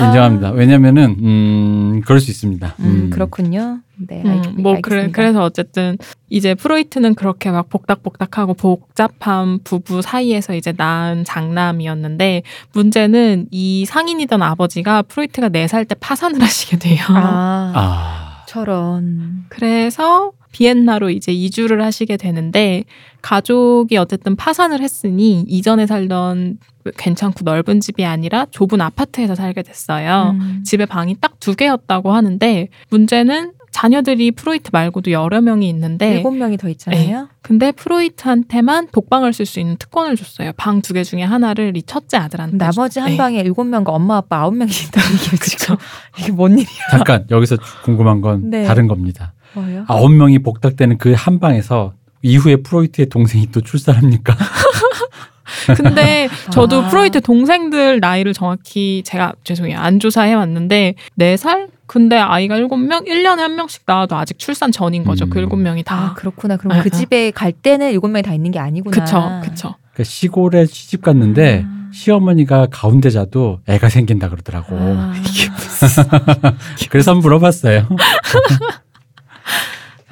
[0.00, 0.50] 인정합니다.
[0.52, 2.74] 왜냐면은 음 그럴 수 있습니다.
[2.80, 3.80] 음, 그렇군요.
[4.08, 4.76] 네, 음, 알, 뭐.
[4.82, 5.96] 그래 그래서 어쨌든
[6.28, 15.02] 이제 프로이트는 그렇게 막 복닥복닥하고 복잡한 부부 사이에서 이제 낳은 장남이었는데 문제는 이 상인이던 아버지가
[15.02, 17.04] 프로이트가 네 살 때 파산을 하시게 돼요.
[17.08, 19.44] 아, 아 저런.
[19.48, 22.84] 그래서 비엔나로 이제 이주를 하시게 되는데
[23.22, 26.58] 가족이 어쨌든 파산을 했으니 이전에 살던
[26.98, 30.36] 괜찮고 넓은 집이 아니라 좁은 아파트에서 살게 됐어요.
[30.38, 30.62] 음.
[30.64, 36.56] 집에 방이 딱 두 개였다고 하는데 문제는 자녀들이 프로이트 말고도 여러 명이 있는데 일곱 명이
[36.58, 37.28] 더 있잖아요.
[37.42, 40.52] 근데 프로이트한테만 독방을 쓸 수 있는 특권을 줬어요.
[40.56, 42.58] 방 두 개 중에 하나를 이 첫째 아들한테.
[42.58, 43.16] 나머지 한 네.
[43.16, 45.76] 방에 일곱 명과 엄마 아빠 아홉 명이 있다는 게 지금
[46.18, 46.68] 이게 뭔 일이야?
[46.90, 48.64] 잠깐 여기서 궁금한 건 네.
[48.64, 49.32] 다른 겁니다.
[49.54, 49.84] 뭐요?
[49.88, 54.36] 아홉 명이 복닥되는 그 한 방에서 이후에 프로이트의 동생이 또 출산합니까?
[55.76, 56.88] 근데 저도 아.
[56.88, 59.78] 프로이트 동생들 나이를 정확히 제가 죄송해요.
[59.78, 61.68] 안 조사해 왔는데 4살?
[61.92, 63.06] 근데 아이가 7명?
[63.06, 65.26] 1년에 한 명씩 나와도 아직 출산 전인 거죠.
[65.26, 65.30] 음.
[65.30, 66.14] 그 7명이 아, 다.
[66.16, 66.56] 그렇구나.
[66.56, 66.96] 그럼 아, 그 아.
[66.96, 68.98] 집에 갈 때는 일곱 명이 다 있는 게 아니구나.
[68.98, 69.74] 그쵸, 그쵸.
[69.92, 71.90] 그러니까 시골에 시집 갔는데 아.
[71.92, 74.74] 시어머니가 가운데 자도 애가 생긴다 그러더라고.
[74.74, 75.12] 아.
[76.88, 77.86] 그래서 한번 물어봤어요.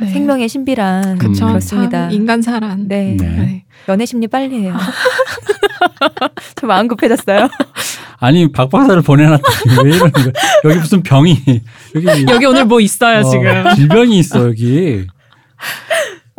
[0.00, 0.08] 네.
[0.08, 1.46] 생명의 신비란 그쵸.
[1.46, 2.08] 그렇습니다.
[2.08, 2.88] 참 인간사란.
[2.88, 3.16] 네.
[3.18, 3.26] 네.
[3.26, 3.64] 네.
[3.88, 4.76] 연애 심리 빨리 해요.
[6.56, 7.48] 저 마음 급해졌어요.
[8.20, 10.32] 아니 박 박사를 보내놨더니 왜 이러는 거야?
[10.64, 11.38] 여기 무슨 병이
[11.96, 13.74] 여기 여기 오늘 뭐 있어요, 어, 지금.
[13.76, 15.06] 질병이 있어 여기.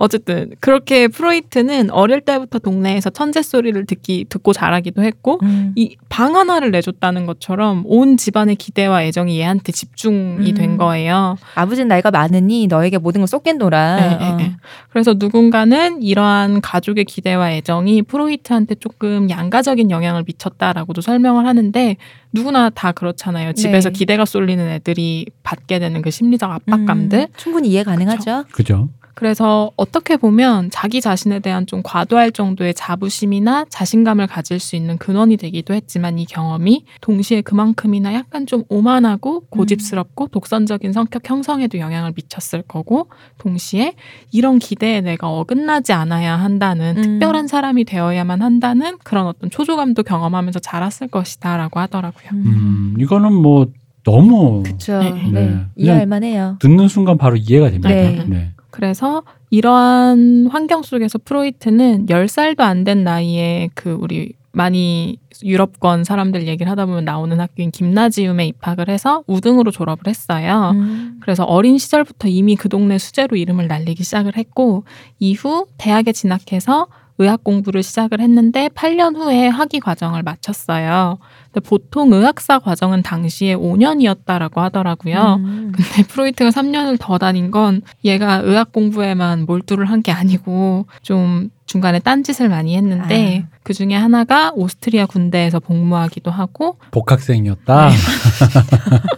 [0.02, 5.74] 어쨌든 그렇게 프로이트는 어릴 때부터 동네에서 천재 소리를 듣기 듣고 자라기도 했고 음.
[5.76, 10.56] 이방 하나를 내줬다는 것처럼 온 집안의 기대와 애정이 얘한테 집중이 음.
[10.56, 11.38] 된 거예요.
[11.54, 13.96] 아버지는 나이가 많으니 너에게 모든 걸 쏟겠노라.
[13.96, 14.36] 네, 어.
[14.38, 14.56] 네, 네.
[14.90, 21.98] 그래서 누군가는 이러한 가족의 기대와 애정이 프로이트한테 조금 양가적인 영향을 미쳤다라고도 설명을 하는데
[22.34, 23.54] 누구나 다 그렇잖아요.
[23.54, 24.00] 집에서 네.
[24.00, 27.20] 기대가 쏠리는 애들이 받게 되는 그 심리적 압박감들.
[27.20, 28.46] 음, 충분히 이해 가능하죠.
[28.52, 28.90] 그죠?
[29.14, 35.38] 그래서 어떻게 보면 자기 자신에 대한 좀 과도할 정도의 자부심이나 자신감을 가질 수 있는 근원이
[35.38, 42.64] 되기도 했지만 이 경험이 동시에 그만큼이나 약간 좀 오만하고 고집스럽고 독선적인 성격 형성에도 영향을 미쳤을
[42.64, 43.94] 거고 동시에
[44.32, 47.02] 이런 기대에 내가 어긋나지 않아야 한다는 음.
[47.02, 52.30] 특별한 사람이 되어야만 한다는 그런 어떤 초조감도 경험하면서 자랐을 것이다라고 하더라고요.
[52.32, 53.68] 음 이거는 뭐
[54.04, 55.00] 너무 그렇죠.
[55.00, 55.12] 네.
[55.12, 55.32] 네.
[55.32, 55.66] 네.
[55.76, 56.58] 이해할 만해요.
[56.60, 57.90] 듣는 순간 바로 이해가 됩니다.
[57.90, 58.26] 네.
[58.28, 58.52] 네.
[58.72, 66.70] 그래서 이러한 환경 속에서 프로이트는 10살도 안 된 나이에 그 우리 많이 유럽권 사람들 얘기를
[66.72, 70.72] 하다 보면 나오는 학교인 김나지움에 입학을 해서 우등으로 졸업을 했어요.
[70.76, 71.20] 음.
[71.22, 74.84] 그래서 어린 시절부터 이미 그 동네 수재로 이름을 날리기 시작을 했고
[75.20, 81.20] 이후 대학에 진학해서 의학 공부를 시작을 했는데 8년 후에 학위 과정을 마쳤어요.
[81.54, 85.36] 근데 보통 의학사 과정은 당시에 5년이었다라고 하더라고요.
[85.40, 85.72] 음.
[85.76, 92.00] 근데 프로이트가 3년을 더 다닌 건 얘가 의학 공부에만 몰두를 한 게 아니고 좀 중간에
[92.00, 93.50] 딴짓을 많이 했는데 아.
[93.64, 97.90] 그 중에 하나가 오스트리아 군대에서 복무하기도 하고 복학생이었다.
[97.90, 97.96] 네.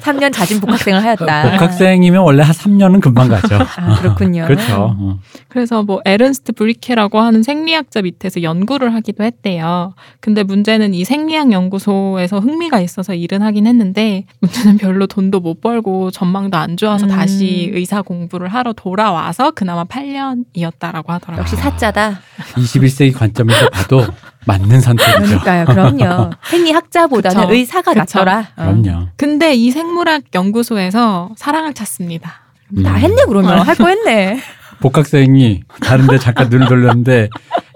[0.00, 1.50] 3년 자진 복학생을 하였다.
[1.52, 3.56] 복학생이면 원래 한 3년은 금방 가죠.
[3.76, 4.44] 아, 그렇군요.
[4.46, 4.94] 그렇죠.
[4.98, 5.18] 어.
[5.48, 9.94] 그래서 뭐 에른스트 브리케라고 하는 생리학자 밑에서 연구를 하기도 했대요.
[10.20, 15.60] 근데 문제는 이 생리 학 연구소에서 흥미가 있어서 일은 하긴 했는데 문제는 별로 돈도 못
[15.60, 17.10] 벌고 전망도 안 좋아서 음.
[17.10, 21.38] 다시 의사 공부를 하러 돌아와서 그나마 8년이었다라고 하더라고요.
[21.40, 22.20] 역시 사자다.
[22.54, 24.04] 21세기 관점에서 봐도
[24.46, 25.40] 맞는 선택이죠.
[25.40, 25.64] 그러니까요.
[25.66, 26.30] 그럼요.
[26.44, 27.52] 생리학자보다는 그쵸.
[27.54, 28.18] 의사가 그쵸.
[28.18, 28.38] 낫더라.
[28.56, 28.62] 어.
[28.82, 29.08] 그럼요.
[29.16, 32.30] 근데 이 생물학 연구소에서 사랑을 찾습니다.
[32.30, 32.96] 다 음.
[32.96, 34.38] 했네 그러면 할 거 했네.
[34.80, 37.28] 복학생이 다른데 잠깐 눈을 돌렸는데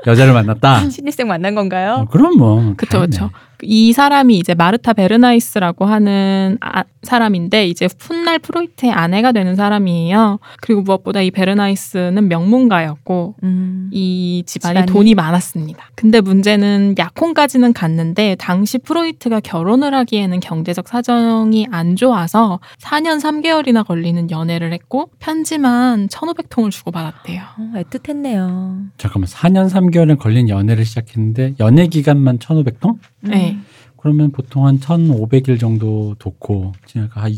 [0.06, 0.88] 여자를 만났다.
[0.90, 1.94] 신입생 만난 건가요?
[2.00, 2.74] 어, 그럼 뭐.
[2.76, 3.16] 그쵸, 다행이네.
[3.62, 10.38] 이 사람이 이제 마르타 베르나이스라고 하는 아- 사람인데 이제 훗날 프로이트의 아내가 되는 사람이에요.
[10.60, 13.90] 그리고 무엇보다 이 베르나이스는 명문가였고 음.
[13.92, 14.92] 이 집안이, 집안이?
[14.92, 15.84] 돈이 많았습니다.
[15.94, 24.30] 근데 문제는 약혼까지는 갔는데 당시 프로이트가 결혼을 하기에는 경제적 사정이 안 좋아서 4년 3개월이나 걸리는
[24.30, 27.40] 연애를 했고 편지만 1,500통을 주고받았대요.
[27.40, 28.88] 어, 애틋했네요.
[28.98, 32.96] 잠깐만 4년 3개월에 걸린 연애를 시작했는데 연애 기간만 1,500통?
[33.24, 33.30] 음.
[33.30, 33.58] 네.
[33.96, 36.72] 그러면 보통 한 1,500일 정도 뒀고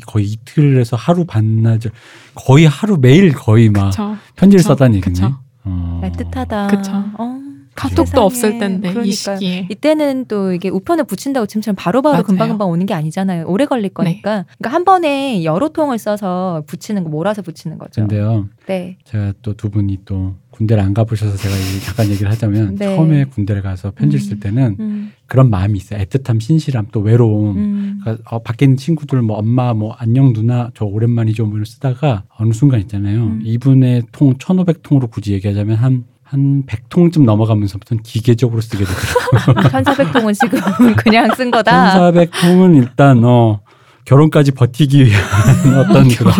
[0.06, 1.92] 거의 이틀에서 하루 반나절
[2.34, 4.16] 거의 하루 매일 거의 막 그쵸.
[4.36, 4.68] 편지를 그쵸.
[4.68, 5.14] 썼다는 얘기네.
[5.14, 5.38] 그쵸.
[5.64, 6.00] 어.
[6.04, 6.70] 애틋하다.
[6.70, 6.92] 그쵸.
[7.18, 7.40] 어,
[7.78, 8.24] 카톡도 세상에.
[8.24, 9.12] 없을 텐데 이 그러니까요.
[9.36, 9.66] 시기에.
[9.70, 12.22] 이때는 또 이게 우편을 붙인다고 지금처럼 바로바로.
[12.22, 13.44] 금방금방 오는 게 아니잖아요.
[13.46, 14.44] 오래 걸릴 거니까.
[14.58, 18.02] 그러니까 한 번에 여러 통을 써서 붙이는 거 몰아서 붙이는 거죠.
[18.02, 18.96] 근데요, 네.
[19.04, 22.96] 제가 또 두 분이 또 군대를 안 가보셔서 제가 이- 잠깐 얘기를 하자면 네.
[22.96, 24.28] 처음에 군대를 가서 편지를 음.
[24.28, 26.00] 쓸 때는 음, 그런 마음이 있어요.
[26.02, 27.56] 애틋함, 신실함, 또 외로움.
[27.56, 28.00] 음.
[28.02, 32.52] 그러니까 어, 밖에 있는 친구들 뭐 엄마 뭐 안녕 누나 저 오랜만이죠 뭐 쓰다가 어느
[32.52, 33.22] 순간 있잖아요.
[33.24, 33.40] 음.
[33.44, 39.64] 이분의 통 1500통으로 굳이 얘기하자면 한 한 100통쯤 넘어가면서부터는 기계적으로 쓰게 되더라고요.
[39.82, 40.60] 1400통은 지금
[40.96, 42.12] 그냥 쓴 거다.
[42.12, 43.60] 1400통은 일단 어
[44.04, 45.22] 결혼까지 버티기 위한
[45.78, 46.34] 어떤 그런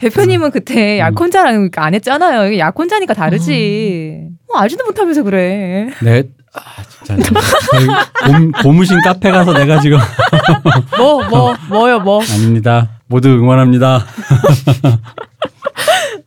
[0.00, 0.98] 대표님은 그때 음.
[0.98, 2.46] 약혼자랑 안 했잖아요.
[2.48, 4.28] 이게 약혼자니까 다르지.
[4.52, 5.90] 어, 알지도 못하면서 그래.
[6.02, 6.24] 네.
[6.52, 7.16] 아, 진짜.
[7.16, 9.98] 고, 고무신 카페 가서 내가 지금
[10.98, 12.20] 뭐, 뭐, 뭐요, 뭐.
[12.20, 12.88] 아닙니다.
[13.06, 14.04] 모두 응원합니다.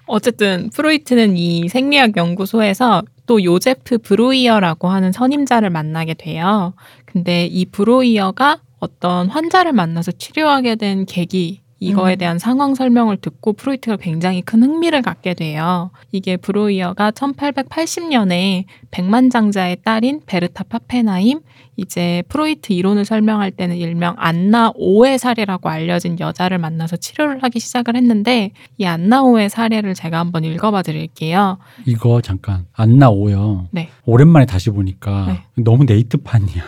[0.07, 6.73] 어쨌든 프로이트는 이 생리학 연구소에서 또 요제프 브로이어라고 하는 선임자를 만나게 돼요.
[7.05, 12.17] 근데 이 브로이어가 어떤 환자를 만나서 치료하게 된 계기 이거에 음.
[12.17, 15.91] 대한 상황 설명을 듣고 프로이트가 굉장히 큰 흥미를 갖게 돼요.
[16.13, 21.41] 이게 브로이어가 1880년에 백만장자의 딸인 베르타 파펜하임
[21.75, 27.95] 이제 프로이트 이론을 설명할 때는 일명 안나 오의 사례라고 알려진 여자를 만나서 치료를 하기 시작을
[27.95, 31.57] 했는데 이 안나 오의 사례를 제가 한번 읽어봐 드릴게요.
[31.86, 33.67] 이거 잠깐 안나 오요.
[33.71, 33.89] 네.
[34.05, 35.63] 오랜만에 다시 보니까 네.
[35.63, 36.63] 너무 네이트판이야.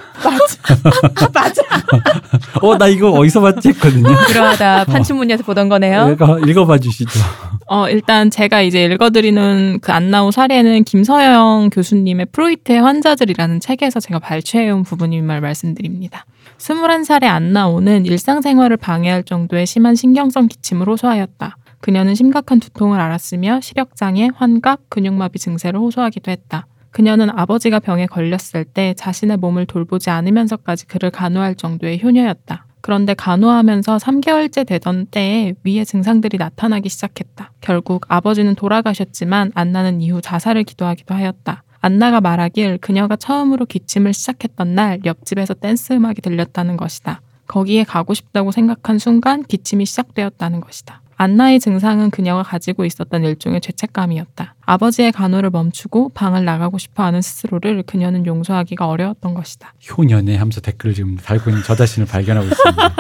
[1.34, 1.62] 맞아.
[2.62, 4.10] 어나 이거 어디서 봤지 했거든요.
[4.28, 6.10] 그러하다 판춘문예에서 보던 거네요.
[6.12, 7.20] 읽어, 읽어봐 주시죠.
[7.68, 14.84] 어, 일단 제가 이제 읽어드리는 그 안나오 사례는 김서영 교수님의 프로이트의 환자들이라는 책에서 제가 발췌해온
[14.84, 16.26] 부분 임을 말씀드립니다.
[16.58, 21.58] 21살의 안나오는 일상생활을 방해할 정도의 심한 신경성 기침을 호소하였다.
[21.82, 26.66] 그녀는 심각한 두통을 앓았으며 시력장애, 환각, 근육마비 증세를 호소하기도 했다.
[26.92, 32.66] 그녀는 아버지가 병에 걸렸을 때 자신의 몸을 돌보지 않으면서까지 그를 간호할 정도의 효녀였다.
[32.80, 37.52] 그런데 간호하면서 3개월째 되던 때에 위의 증상들이 나타나기 시작했다.
[37.60, 41.64] 결국 아버지는 돌아가셨지만 안나는 이후 자살을 기도하기도 하였다.
[41.86, 47.22] 안나가 말하길 그녀가 처음으로 기침을 시작했던 날 옆집에서 댄스 음악이 들렸다는 것이다.
[47.46, 51.04] 거기에 가고 싶다고 생각한 순간 기침이 시작되었다는 것이다.
[51.18, 54.56] 안나의 증상은 그녀가 가지고 있었던 일종의 죄책감이었다.
[54.62, 59.76] 아버지의 간호를 멈추고 방을 나가고 싶어 하는 스스로를 그녀는 용서하기가 어려웠던 것이다.
[59.96, 62.96] 효년에 하면서 댓글을 지금 달고 있는 저 자신을 발견하고 있습니다.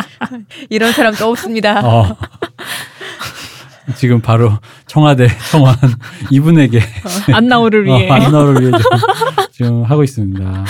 [0.70, 1.86] 이런 사람 또 없습니다.
[1.86, 2.16] 어.
[3.96, 4.52] 지금 바로
[4.86, 5.74] 청와대 청원
[6.30, 6.80] 이분에게
[7.32, 8.08] 안나오를 위해.
[8.08, 8.80] 어, 안나를 위해 좀,
[9.52, 10.64] 지금 하고 있습니다.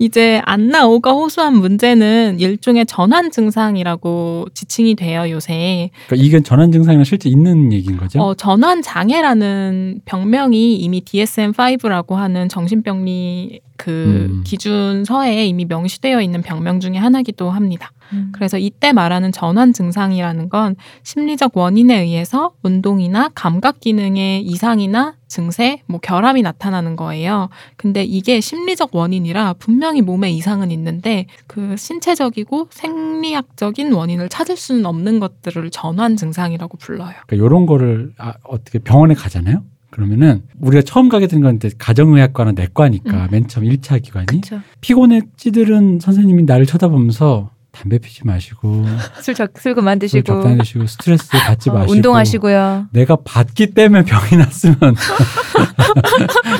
[0.00, 5.90] 이제 안나오가 호소한 문제는 일종의 전환 증상이라고 지칭이 돼요, 요새.
[6.06, 8.20] 그러니까 이건 전환 증상이랑 실제 있는 얘기인 거죠?
[8.20, 14.42] 어, 전환 장애라는 병명이 이미 DSM-5라고 하는 정신병리 그 음.
[14.44, 17.92] 기준서에 이미 명시되어 있는 병명 중에 하나기도 합니다.
[18.12, 18.32] 음.
[18.32, 26.00] 그래서 이때 말하는 전환 증상이라는 건 심리적 원인에 의해서 운동이나 감각 기능의 이상이나 증세, 뭐
[26.00, 27.50] 결함이 나타나는 거예요.
[27.76, 35.20] 근데 이게 심리적 원인이라 분명히 몸에 이상은 있는데 그 신체적이고 생리학적인 원인을 찾을 수는 없는
[35.20, 37.12] 것들을 전환 증상이라고 불러요.
[37.26, 39.62] 그러니까 이런 거를 아, 어떻게 병원에 가잖아요?
[39.90, 43.28] 그러면은 우리가 처음 가게 된 건 이제 가정의학과나 내과니까 음.
[43.30, 44.60] 맨 처음 1차 기관이 그렇죠.
[44.80, 48.84] 피곤해 찌들은 선생님이 나를 쳐다보면서 담배 피지 마시고
[49.22, 52.88] 술, 적, 술 그만 술 드시고 적당히 드시고 스트레스 받지 어, 마시고 운동하시고요.
[52.92, 54.76] 내가 받기 때문에 병이 났으면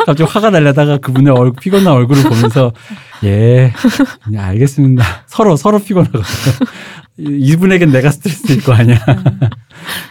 [0.07, 2.73] 갑자기 화가 날려다가 그분의 얼, 피곤한 얼굴을 보면서
[3.25, 3.73] 예
[4.37, 6.25] 알겠습니다 서로 서로 피곤하거든요
[7.19, 8.99] 이- 이분에겐 내가 스트레스일 거 아니야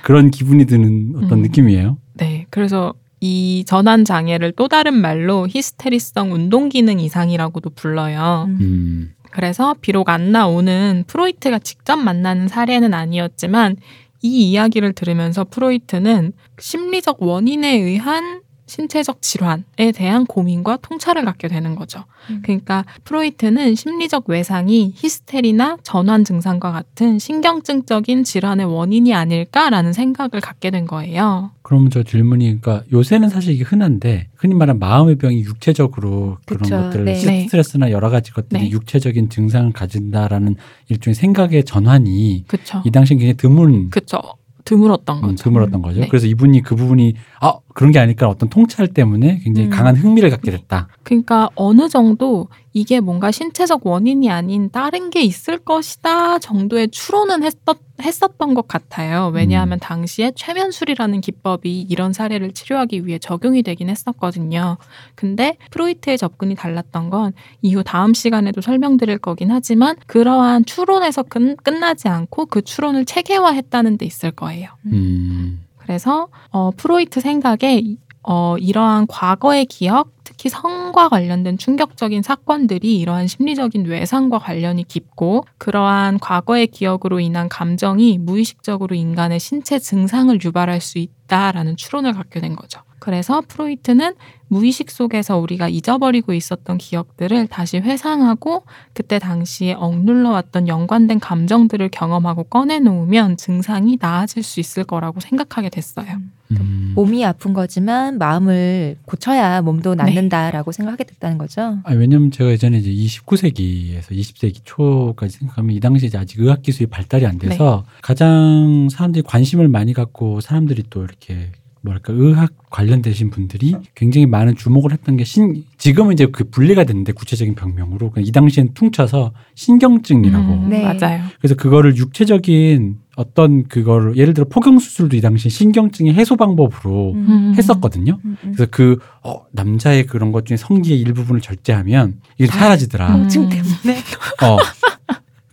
[0.03, 1.41] 그런 기분이 드는 어떤 음.
[1.43, 2.45] 느낌이에요 네.
[2.49, 8.45] 그래서 이 전환 장애를 또 다른 말로 히스테리성 운동 기능 이상이라고도 불러요.
[8.49, 8.57] 음.
[8.61, 9.13] 음.
[9.31, 13.75] 그래서 비록 안 나 오는 프로이트가 직접 만나는 사례는 아니었지만
[14.21, 22.03] 이 이야기를 들으면서 프로이트는 심리적 원인에 의한 신체적 질환에 대한 고민과 통찰을 갖게 되는 거죠.
[22.29, 22.41] 음.
[22.43, 30.85] 그러니까 프로이트는 심리적 외상이 히스테리나 전환 증상과 같은 신경증적인 질환의 원인이 아닐까라는 생각을 갖게 된
[30.85, 31.51] 거예요.
[31.61, 36.77] 그러면 저 질문이 그러니까 요새는 사실 이게 흔한데 흔히 말하는 마음의 병이 육체적으로 그런 그쵸,
[36.77, 37.13] 것들을 네.
[37.13, 37.43] 네.
[37.43, 38.69] 스트레스나 여러 가지 것들이 네.
[38.69, 40.55] 육체적인 증상을 가진다라는
[40.89, 42.81] 일종의 생각의 전환이 그쵸?
[42.85, 44.21] 이 당시엔 굉장히 드문 그쵸?
[44.67, 45.43] 드물었던 음, 거죠.
[45.43, 46.01] 드물었던 거죠.
[46.01, 46.07] 네.
[46.07, 49.69] 그래서 이분이 그 부분이 아 그런 게 아닐까 어떤 통찰 때문에 굉장히 음.
[49.69, 50.87] 강한 흥미를 갖게 됐다.
[51.03, 57.77] 그러니까 어느 정도 이게 뭔가 신체적 원인이 아닌 다른 게 있을 것이다 정도의 추론은 했었,
[58.01, 59.31] 했었던 것 같아요.
[59.31, 64.77] 왜냐하면 당시에 최면술이라는 기법이 이런 사례를 치료하기 위해 적용이 되긴 했었거든요.
[65.13, 72.07] 근데 프로이트의 접근이 달랐던 건 이후 다음 시간에도 설명드릴 거긴 하지만 그러한 추론에서 끝, 끝나지
[72.07, 74.71] 않고 그 추론을 체계화했다는 데 있을 거예요.
[74.87, 75.66] 음.
[75.87, 83.27] 그래서 어, 프로이트 생각에 이- 어, 이러한 과거의 기억, 특히 성과 관련된 충격적인 사건들이 이러한
[83.27, 90.97] 심리적인 외상과 관련이 깊고 그러한 과거의 기억으로 인한 감정이 무의식적으로 인간의 신체 증상을 유발할 수
[90.97, 92.81] 있다라는 추론을 갖게 된 거죠.
[93.07, 94.15] 그래서 프로이트는
[94.49, 102.43] 무의식 속에서 우리가 잊어버리고 있었던 기억들을 다시 회상하고 그때 당시에 억눌러 왔던 연관된 감정들을 경험하고
[102.43, 106.05] 꺼내놓으면 증상이 나아질 수 있을 거라고 생각하게 됐어요.
[106.51, 106.91] 음.
[106.95, 111.79] 몸이 아픈 거지만 마음을 고쳐야 몸도 낫는다라고 생각하게 됐다는 거죠.
[111.83, 116.87] 아, 왜냐면 제가 예전에 이제 19세기에서 20세기 초까지 생각하면 이 당시에 이제 아직 의학 기술이
[116.87, 121.51] 발달이 안 돼서 가장 사람들이 관심을 많이 갖고 사람들이 또 이렇게
[121.87, 127.11] 뭐랄까 의학 관련되신 분들이 굉장히 많은 주목을 했던 게 신 지금은 이제 그 분리가 됐는데
[127.11, 130.81] 구체적인 병명으로 이 당시엔 퉁쳐서 신경증이라고 음, 네.
[130.83, 131.21] 맞아요.
[131.39, 137.53] 그래서 그거를 육체적인 어떤 그거를 예를 들어 포경 수술도 이 당시 신경증의 해소 방법으로 음.
[137.57, 138.19] 했었거든요.
[138.23, 138.53] 음, 음.
[138.55, 143.07] 그래서 그 어, 남자의 그런 것 중에 성기의 일부분을 절제하면 이게 사라지더라.
[143.15, 143.21] 음.
[143.21, 143.99] 통증 때문에
[144.43, 144.57] 어.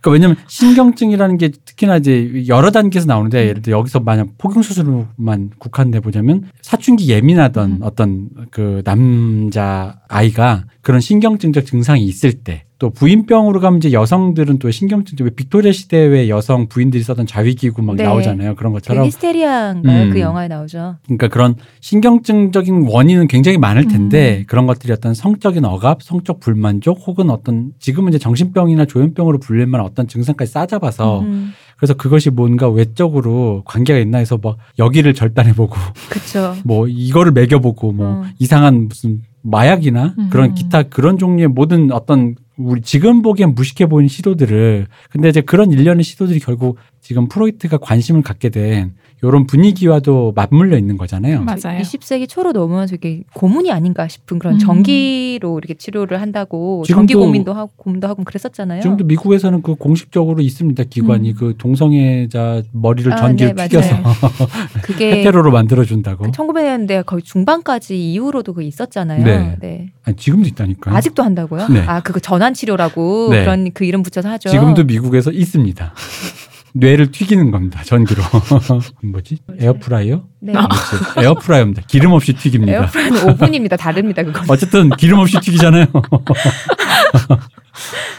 [0.05, 5.49] 그러니까 왜냐면 신경증이라는 게 특히나 이제 여러 단계에서 나오는데 예를 들어 여기서 만약 포경 수술만
[5.57, 7.79] 국한돼 보자면 사춘기 예민하던 음.
[7.81, 14.69] 어떤 그 남자 아이가 그런 신경증적 증상이 있을 때 또 부인병으로 가면 이제 여성들은 또
[14.69, 18.03] 신경증 왜 빅토리아 시대의 여성 부인들이 쓰던 자위기구 막 네.
[18.03, 20.03] 나오잖아요 그런 그 것처럼 히스테리아인가요?
[20.03, 20.09] 음.
[20.11, 20.97] 그 영화에 나오죠.
[21.05, 27.29] 그러니까 그런 신경증적인 원인은 굉장히 많을 텐데 그런 것들이 어떤 성적인 억압, 성적 불만족 혹은
[27.29, 31.53] 어떤 지금은 이제 정신병이나 조현병으로 불릴 만한 어떤 증상까지 싸잡아서 음.
[31.77, 35.75] 그래서 그것이 뭔가 외적으로 관계가 있나 해서 뭐 여기를 절단해보고.
[36.63, 38.25] 뭐 이거를 매겨보고 뭐 어.
[38.39, 40.29] 이상한 무슨 마약이나 음.
[40.31, 45.71] 그런 기타 그런 종류의 모든 어떤 우리 지금 보기엔 무식해 보이는 시도들을 근데 이제 그런
[45.71, 48.95] 일련의 시도들이 결국 지금 프로이트가 관심을 갖게 된
[49.27, 51.43] 이런 분위기와도 맞물려 있는 거잖아요.
[51.43, 51.79] 맞아요.
[51.81, 54.59] 20세기 초로 넘으면서 이게 고문이 아닌가 싶은 그런 음.
[54.59, 58.81] 전기로 이렇게 치료를 한다고 전기 고민도 하고 고문도 하고 그랬었잖아요.
[58.81, 60.83] 지금도 미국에서는 그 공식적으로 있습니다.
[60.89, 61.35] 기관이 음.
[61.37, 63.95] 그 동성애자 머리를 아, 전기로 네, 튀겨서.
[64.83, 66.25] 그게 헤테로로 만들어 준다고.
[66.25, 69.23] 1900년대 거의 중반까지 이후로도 그 있었잖아요.
[69.23, 69.57] 네.
[69.59, 69.91] 네.
[70.03, 70.95] 아니, 지금도 있다니까요.
[70.95, 71.67] 아직도 한다고요?
[71.69, 71.81] 네.
[71.81, 73.41] 아, 그거 전환 치료라고 네.
[73.41, 74.49] 그런 그 이름 붙여서 하죠.
[74.49, 75.93] 지금도 미국에서 있습니다.
[76.77, 77.81] 뇌를 튀기는 겁니다.
[77.83, 78.21] 전기로.
[79.01, 79.37] 뭐지?
[79.59, 80.23] 에어프라이어?
[80.41, 80.51] 네.
[80.51, 81.19] 그렇지.
[81.25, 81.83] 에어프라이어입니다.
[81.87, 82.73] 기름 없이 튀깁니다.
[82.73, 83.77] 에어프라이는 5분입니다.
[83.77, 84.23] 다릅니다.
[84.23, 84.41] 그거.
[84.49, 85.85] 어쨌든 기름 없이 튀기잖아요.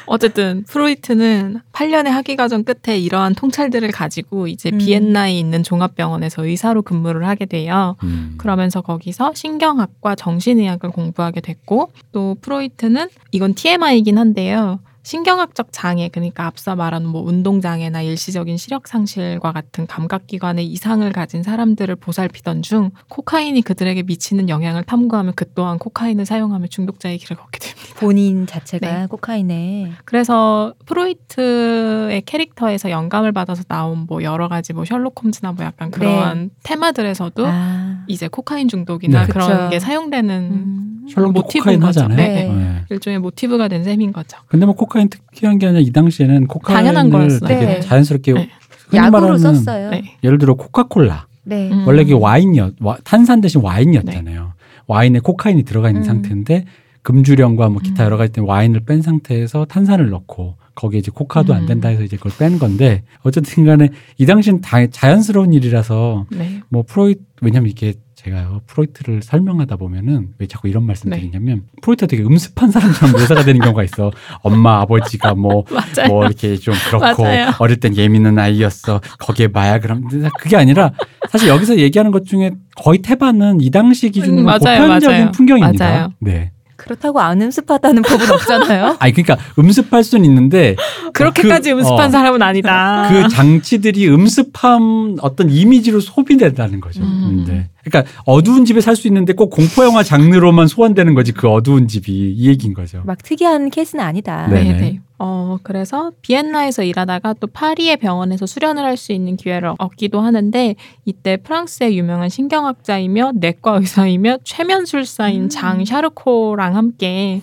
[0.07, 4.79] 어쨌든 프로이트는 8년의 학위 과정 끝에 이러한 통찰들을 가지고 이제 음.
[4.79, 7.97] 비엔나에 있는 종합병원에서 의사로 근무를 하게 돼요.
[8.05, 8.37] 음.
[8.38, 14.81] 그러면서 거기서 신경학과 정신의학을 공부하게 됐고 또 프로이트는 이건 TMI이긴 한데요.
[15.07, 21.09] 신경학적 장애 그러니까 앞서 말한 뭐 운동 장애나 일시적인 시력 상실과 같은 감각 기관에 이상을
[21.12, 27.37] 가진 사람들을 보살피던 중 코카인이 그들에게 미치는 영향을 탐구하며 그 또한 코카인을 사용하며 중독자의 길을
[27.37, 27.95] 걷게 됩니다.
[28.01, 29.07] 본인 자체가 네.
[29.07, 35.92] 코카인에 그래서 프로이트의 캐릭터에서 영감을 받아서 나온 뭐 여러 가지 뭐 셜록 홈즈나 뭐 약간
[35.92, 38.05] 그러한 테마들에서도 아.
[38.09, 39.33] 이제 코카인 중독이나 네.
[39.33, 39.69] 그런 그쵸.
[39.71, 40.96] 게 사용되는 음.
[41.09, 41.83] 셜록도 모티브인 코카인.
[41.83, 42.16] 하잖아요.
[42.16, 42.29] 네.
[42.49, 42.53] 네.
[42.55, 42.85] 네.
[42.90, 44.38] 일종의 모티브가 된 셈인 거죠.
[44.49, 47.49] 근데 뭐 코카인 특이한 게 아니라 이 당시에는 코카인을 거였어요.
[47.49, 47.81] 되게 네.
[47.81, 48.49] 자연스럽게 네.
[48.95, 49.90] 약으로 말하는 썼어요.
[49.90, 50.01] 네.
[50.03, 50.16] 네.
[50.25, 51.27] 예를 들어 코카콜라
[51.73, 51.85] 음.
[51.87, 54.53] 원래 그게 와인이었 와- 탄산 대신 와인이었잖아요.
[54.87, 56.05] 와인에 코카인이 들어가 있는 음.
[56.05, 56.64] 상태인데
[57.03, 58.07] 금주령과 뭐 기타 음.
[58.07, 61.66] 여러 가지 때문에 와인을 뺀 상태에서 탄산을 넣고 거기에 이제 코카도 안 음.
[61.66, 66.61] 된다 해서 이제 그걸 뺀 건데 어쨌든 간에 이 당시는 다 자연스러운 일이라서 네.
[66.69, 67.95] 뭐 프로이트 왜냐면 이게
[68.27, 71.19] 제가요 프로이트를 설명하다 보면은 왜 자꾸 이런 말씀 네.
[71.19, 74.11] 드리냐면 프로이트가 되게 음습한 사람처럼 묘사가 되는 경우가 있어
[74.43, 76.09] 엄마 아버지가 뭐 맞아요.
[76.09, 77.53] 뭐 이렇게 좀 그렇고 맞아요.
[77.61, 80.91] 어릴 땐 예민한 아이였어 거기에 마약을 하면 그게 아니라
[81.31, 85.31] 사실 여기서 얘기하는 것 중에 거의 태반은 이 당시 기준으로 음, 맞아요, 보편적인 맞아요.
[85.31, 85.85] 풍경입니다.
[85.89, 86.12] 맞아요.
[86.19, 86.51] 네.
[86.77, 88.97] 그렇다고 안 음습하다는 법은 없잖아요.
[89.01, 90.77] 아니 그러니까 음습할 수는 있는데
[91.12, 93.09] 그렇게까지 그, 음습한 어, 사람은 아니다.
[93.09, 97.03] 그 장치들이 음습함 어떤 이미지로 소비된다는 거죠.
[97.03, 97.45] 음.
[97.49, 97.71] 네.
[97.88, 102.33] 그러니까 어두운 집에 살 수 있는데 꼭 공포 영화 장르로만 소환되는 거지 그 어두운 집이
[102.35, 103.03] 이 얘기인 거죠.
[103.05, 104.46] 막 특이한 케이스는 아니다.
[104.49, 104.55] 네.
[104.57, 104.81] 네, 네 네.
[104.81, 105.01] 네.
[105.18, 111.37] 어, 그래서 비엔나에서 일하다가 또 파리의 병원에서 수련을 할 수 있는 기회를 얻기도 하는데 이때
[111.37, 115.49] 프랑스의 유명한 신경학자이며 내과 의사이며 최면술사인 음.
[115.51, 117.40] 장 샤르코랑 함께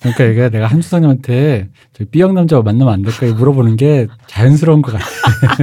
[0.00, 5.04] 그러니까 이게 내가 한수사님한테 저 B형 남자와 만나면 안 될까 물어보는 게 자연스러운 것 같아.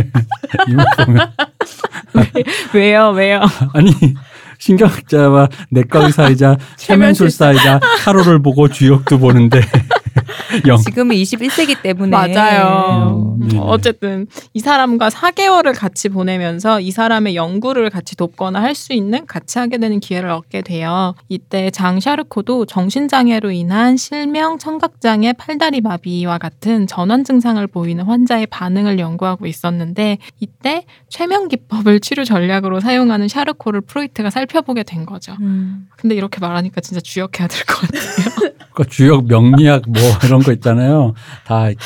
[0.68, 1.32] 이말 보면
[2.74, 3.42] 왜요, 왜요?
[3.74, 3.92] 아니
[4.60, 9.64] 신경학자와 내과 의사이자 최면술사이자 타로를 보고 주역도 보는데 영.
[10.86, 13.38] 지금은 21세기 때문에 맞아요.
[13.42, 13.50] 음.
[13.60, 19.58] 어쨌든 이 사람과 4개월을 같이 보내면서 이 사람의 연구를 같이 돕거나 할 수 있는 같이
[19.58, 21.16] 하게 되는 기회를 얻게 돼요.
[21.30, 29.00] 이때 장 샤르코도 정신장애로 인한 실명, 청각장애, 팔다리 마비와 같은 전환 증상을 보이는 환자의 반응을
[29.00, 35.38] 연구하고 있었는데 이때 최면 기법을 치료 전략으로 사용하는 샤르코를 프로이트가 살펴보게 된 거죠.
[35.40, 35.88] 음.
[35.96, 38.54] 근데 이렇게 말하니까 진짜 주역해야 될 것 같아요.
[38.74, 41.14] 그 주역 명리학 뭐 이런 거 있잖아요.
[41.46, 41.84] 다 이렇게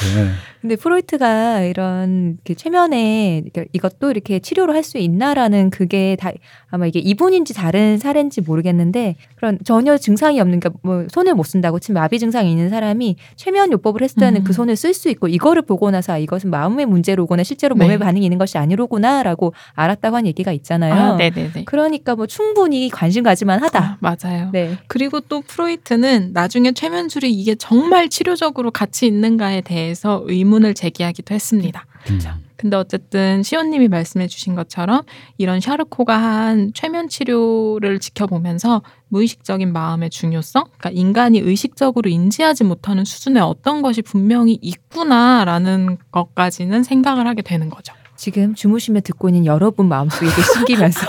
[0.62, 6.32] 근데 프로이트가 이런 그 최면에 이것도 이렇게 치료를 할수 있나라는 그게 다
[6.68, 11.80] 아마 이게 이분인지 다른 사례인지 모르겠는데 그런 전혀 증상이 없는 그러니까 뭐 손을 못 쓴다고
[11.80, 14.44] 치면 마비 증상이 있는 사람이 최면 요법을 했을 때는 음.
[14.44, 18.04] 그 손을 쓸 수 있고 이거를 보고 나서 아, 이것은 마음의 문제로거나 실제로 몸의 네.
[18.04, 20.94] 반응이 있는 것이 아니로구나라고 알았다고 한 얘기가 있잖아요.
[20.94, 21.64] 아, 네네네.
[21.66, 23.80] 그러니까 뭐 충분히 관심 가질만 하다.
[23.80, 24.50] 아, 맞아요.
[24.52, 24.78] 네.
[24.88, 31.86] 그리고 또 프로이트는 나중에 최면술이 이게 정말 치료적으로 가치 있는가에 대해서 의문 을 제기하기도 했습니다.
[32.10, 32.20] 음.
[32.60, 35.04] 근데 어쨌든 시온님이 말씀해주신 것처럼
[35.38, 43.42] 이런 샤르코가 한 최면 치료를 지켜보면서 무의식적인 마음의 중요성, 그러니까 인간이 의식적으로 인지하지 못하는 수준의
[43.42, 47.94] 어떤 것이 분명히 있구나라는 것까지는 생각을 하게 되는 거죠.
[48.18, 51.00] 지금 주무시며 듣고 있는 여러분 마음속에 이게 신기면서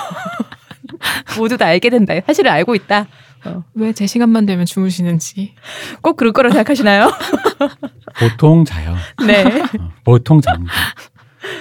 [1.37, 2.15] 모두 다 알게 된다.
[2.25, 3.09] 사실을 알고 있다.
[3.45, 3.65] 어.
[3.75, 5.55] 왜제 시간만 되면 주무시는지.
[6.03, 7.11] 꼭 그럴 거라고 생각하시나요?
[8.19, 8.97] 보통 자요.
[9.27, 9.45] 네.
[9.79, 10.73] 어, 보통 잡니다.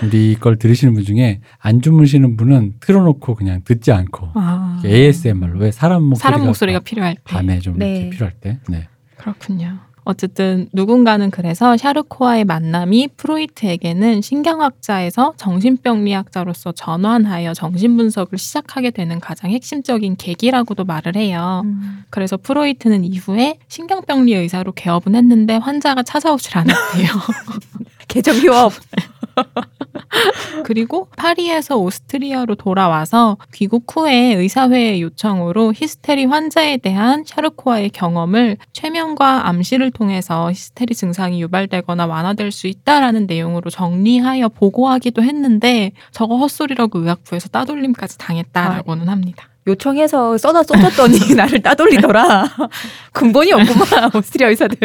[0.03, 4.82] 우리 걸 들으시는 분 중에 안 주무시는 분은 틀어놓고 그냥 듣지 않고 아.
[4.86, 7.21] ASMR로 왜 사람 목소리가, 사람 목소리가 필요할 때.
[7.25, 7.95] 밤에 좀 네.
[7.97, 8.59] 이렇게 필요할 때.
[8.67, 8.88] 네.
[9.17, 9.80] 그렇군요.
[10.10, 20.84] 어쨌든 누군가는 그래서 샤르코와의 만남이 프로이트에게는 신경학자에서 정신병리학자로서 전환하여 정신분석을 시작하게 되는 가장 핵심적인 계기라고도
[20.84, 21.62] 말을 해요.
[21.66, 22.03] 음.
[22.10, 27.07] 그래서 프로이트는 이후에 신경병리 의사로 개업은 했는데 환자가 찾아오질 않았대요.
[28.10, 28.74] 개점 휴업.
[30.65, 39.91] 그리고 파리에서 오스트리아로 돌아와서 귀국 후에 의사회의 요청으로 히스테리 환자에 대한 샤르코와의 경험을 최면과 암시를
[39.91, 48.17] 통해서 히스테리 증상이 유발되거나 완화될 수 있다라는 내용으로 정리하여 보고하기도 했는데 저거 헛소리라고 의학부에서 따돌림까지
[48.17, 49.49] 당했다라고는 합니다.
[49.67, 52.45] 요청해서 써다 써줬더니 나를 따돌리더라.
[53.13, 54.77] 근본이 없구만 오스트리아 의사들.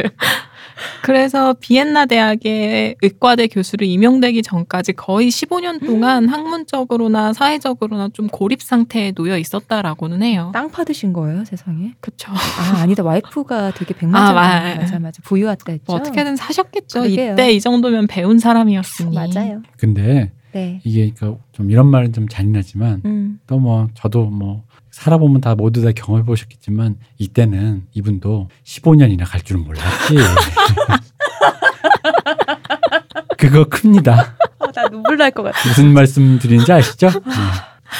[1.02, 9.12] 그래서 비엔나 대학의 의과대 교수로 임용되기 전까지 거의 15년 동안 학문적으로나 사회적으로나 좀 고립 상태에
[9.12, 10.50] 놓여 있었다라고는 해요.
[10.52, 11.92] 땅 파드신 거예요 세상에?
[12.00, 12.32] 그쵸.
[12.32, 14.74] 아 아니다 와이프가 되게 백만장 아.
[14.76, 15.84] 맞아 맞아 부유했다 했죠.
[15.86, 17.02] 뭐 어떻게든 사셨겠죠.
[17.02, 17.32] 그러게요.
[17.32, 19.14] 이때 이 정도면 배운 사람이었으니.
[19.14, 19.62] 맞아요.
[19.76, 20.80] 근데 네.
[20.84, 23.40] 이게 그좀 이런 말은 좀 잔인하지만 음.
[23.46, 24.62] 또뭐 저도 뭐
[24.98, 30.14] 살아보면 다 모두 다 경험해 보셨겠지만 이때는 이분도 15년이나 갈 줄은 몰랐지.
[33.36, 34.36] 그거 큽니다.
[34.60, 35.58] 아, 나 눈물 날 것 같아.
[35.68, 37.08] 무슨 말씀 드리는지 아시죠?
[37.08, 37.20] 네.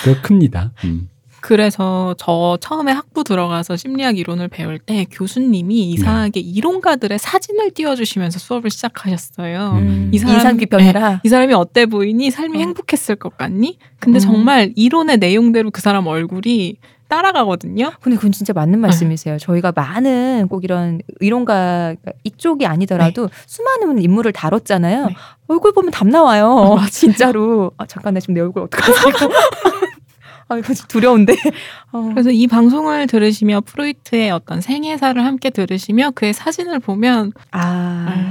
[0.05, 0.71] 그거 큽니다.
[0.85, 1.09] 음.
[1.47, 8.71] 그래서 저 처음에 학부 들어가서 심리학 이론을 배울 때 교수님이 이상하게 이론가들의 사진을 띄워주시면서 수업을
[8.71, 9.73] 시작하셨어요.
[9.75, 10.11] 음.
[10.11, 11.21] 이 사람- 인상 비평해라.
[11.23, 12.31] 이 사람이 어때 보이니?
[12.31, 12.61] 삶이 어.
[12.61, 13.77] 행복했을 것 같니?
[14.01, 14.21] 근데 음.
[14.21, 16.79] 정말 이론의 내용대로 그 사람 얼굴이
[17.09, 17.93] 따라가거든요.
[18.01, 19.37] 근데 그건 진짜 맞는 말씀이세요.
[19.37, 25.07] 저희가 많은 꼭 이런 이론가 이쪽이 아니더라도 수많은 인물을 다뤘잖아요.
[25.09, 25.15] 네.
[25.49, 26.79] 얼굴 보면 답 나와요.
[26.91, 27.71] 진짜로.
[27.77, 28.93] 아, 잠깐 나 지금 내 얼굴 어떡하지?
[30.49, 31.35] 아 이거 좀 두려운데.
[31.93, 32.03] 어.
[32.13, 37.61] 그래서 이 방송을 들으시며 프로이트의 어떤 생애사를 함께 들으시며 그의 사진을 보면 아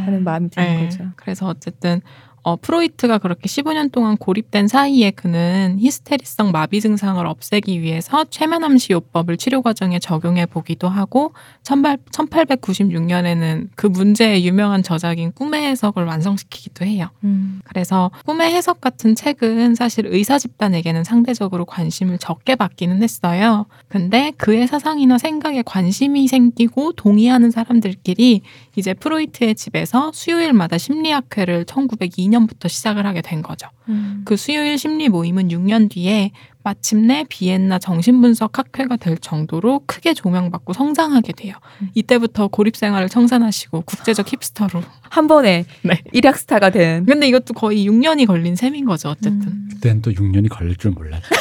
[0.05, 0.83] 하는 마음이 드는 네.
[0.85, 1.05] 거죠.
[1.15, 2.01] 그래서 어쨌든
[2.43, 9.61] 어, 프로이트가 그렇게 15년 동안 고립된 사이에 그는 히스테리성 마비 증상을 없애기 위해서 최면암시요법을 치료
[9.61, 11.31] 과정에 적용해 보기도 하고
[11.63, 17.07] 1896년에는 그 문제의 유명한 저작인 꿈의 해석을 완성시키기도 해요.
[17.23, 17.61] 음.
[17.63, 23.67] 그래서 꿈의 해석 같은 책은 사실 의사 집단에게는 상대적으로 관심을 적게 받기는 했어요.
[23.87, 28.41] 근데 그의 사상이나 생각에 관심이 생기고 동의하는 사람들끼리
[28.75, 33.67] 이제 프로이트의 집에서 수요일마다 심리학회를 1902년 부터 시작을 하게 된 거죠.
[33.89, 34.21] 음.
[34.25, 36.31] 그 수요일 심리 모임은 6년 뒤에
[36.63, 41.55] 마침내 비엔나 정신분석 학회가 될 정도로 크게 조명받고 성장하게 돼요.
[41.81, 41.89] 음.
[41.93, 44.81] 이때부터 고립 생활을 청산하시고 국제적 힙스터로.
[45.09, 46.01] 한 번에 네.
[46.13, 47.05] 일약 스타가 된.
[47.05, 49.41] 근데 이것도 거의 6년이 걸린 셈인 거죠, 어쨌든.
[49.41, 49.69] 음.
[49.71, 51.27] 그때는 또 6년이 걸릴 줄 몰랐죠.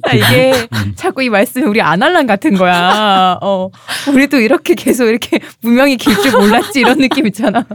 [0.13, 0.93] 이게 음.
[0.95, 3.37] 자꾸 이 말씀이 우리 아날란 같은 거야.
[3.41, 3.69] 어,
[4.13, 7.65] 우리도 이렇게 계속 이렇게 무명이 길 줄 몰랐지 이런 느낌 있잖아.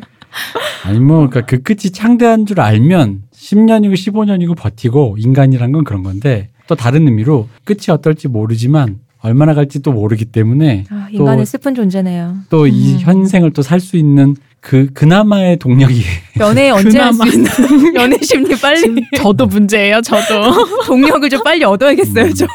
[0.84, 6.50] 아니 뭐 그러니까 그 끝이 창대한 줄 알면 10년이고 15년이고 버티고 인간이란 건 그런 건데
[6.66, 11.74] 또 다른 의미로 끝이 어떨지 모르지만 얼마나 갈지 또 모르기 때문에 아, 인간은 또- 슬픈
[11.74, 12.36] 존재네요.
[12.50, 12.98] 또이 음.
[13.00, 14.36] 현생을 또 살 수 있는
[14.66, 16.02] 그 그나마의 동력이
[16.40, 17.24] 연애 언제 할 수.
[17.24, 18.82] 있는 연애 심리 빨리
[19.16, 20.82] 저도 문제예요, 저도.
[20.86, 22.34] 동력을 좀 빨리 얻어야겠어요, 음.
[22.34, 22.46] 저.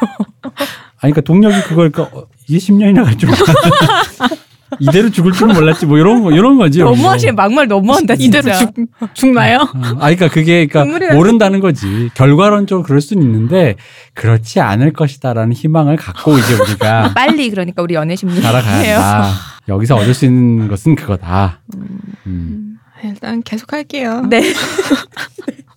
[1.00, 3.40] 아니 그러니까 동력이 그걸 그러니까 어, 이게 10년이나 갈줄 몰랐
[4.80, 6.80] 이대로 죽을 줄은 몰랐지 뭐 이런 거 이런 거지.
[6.80, 8.38] 너무하시네 막말 너무한다 진짜.
[8.40, 8.74] 이대로 죽,
[9.14, 9.58] 죽나요?
[9.58, 11.14] 어, 아, 그러니까 그게 그러니까.
[11.14, 12.10] 모른다는 거지.
[12.14, 13.76] 결과론적으로 그럴 수는 있는데
[14.14, 19.30] 그렇지 않을 것이다라는 희망을 갖고 이제 우리가 빨리 그러니까 우리 연애 심리 살아가야.
[19.68, 21.60] 여기서 얻을 수 있는 것은 그거다.
[22.26, 22.76] 음.
[23.04, 24.24] 일단 계속 할게요.
[24.28, 24.42] 네.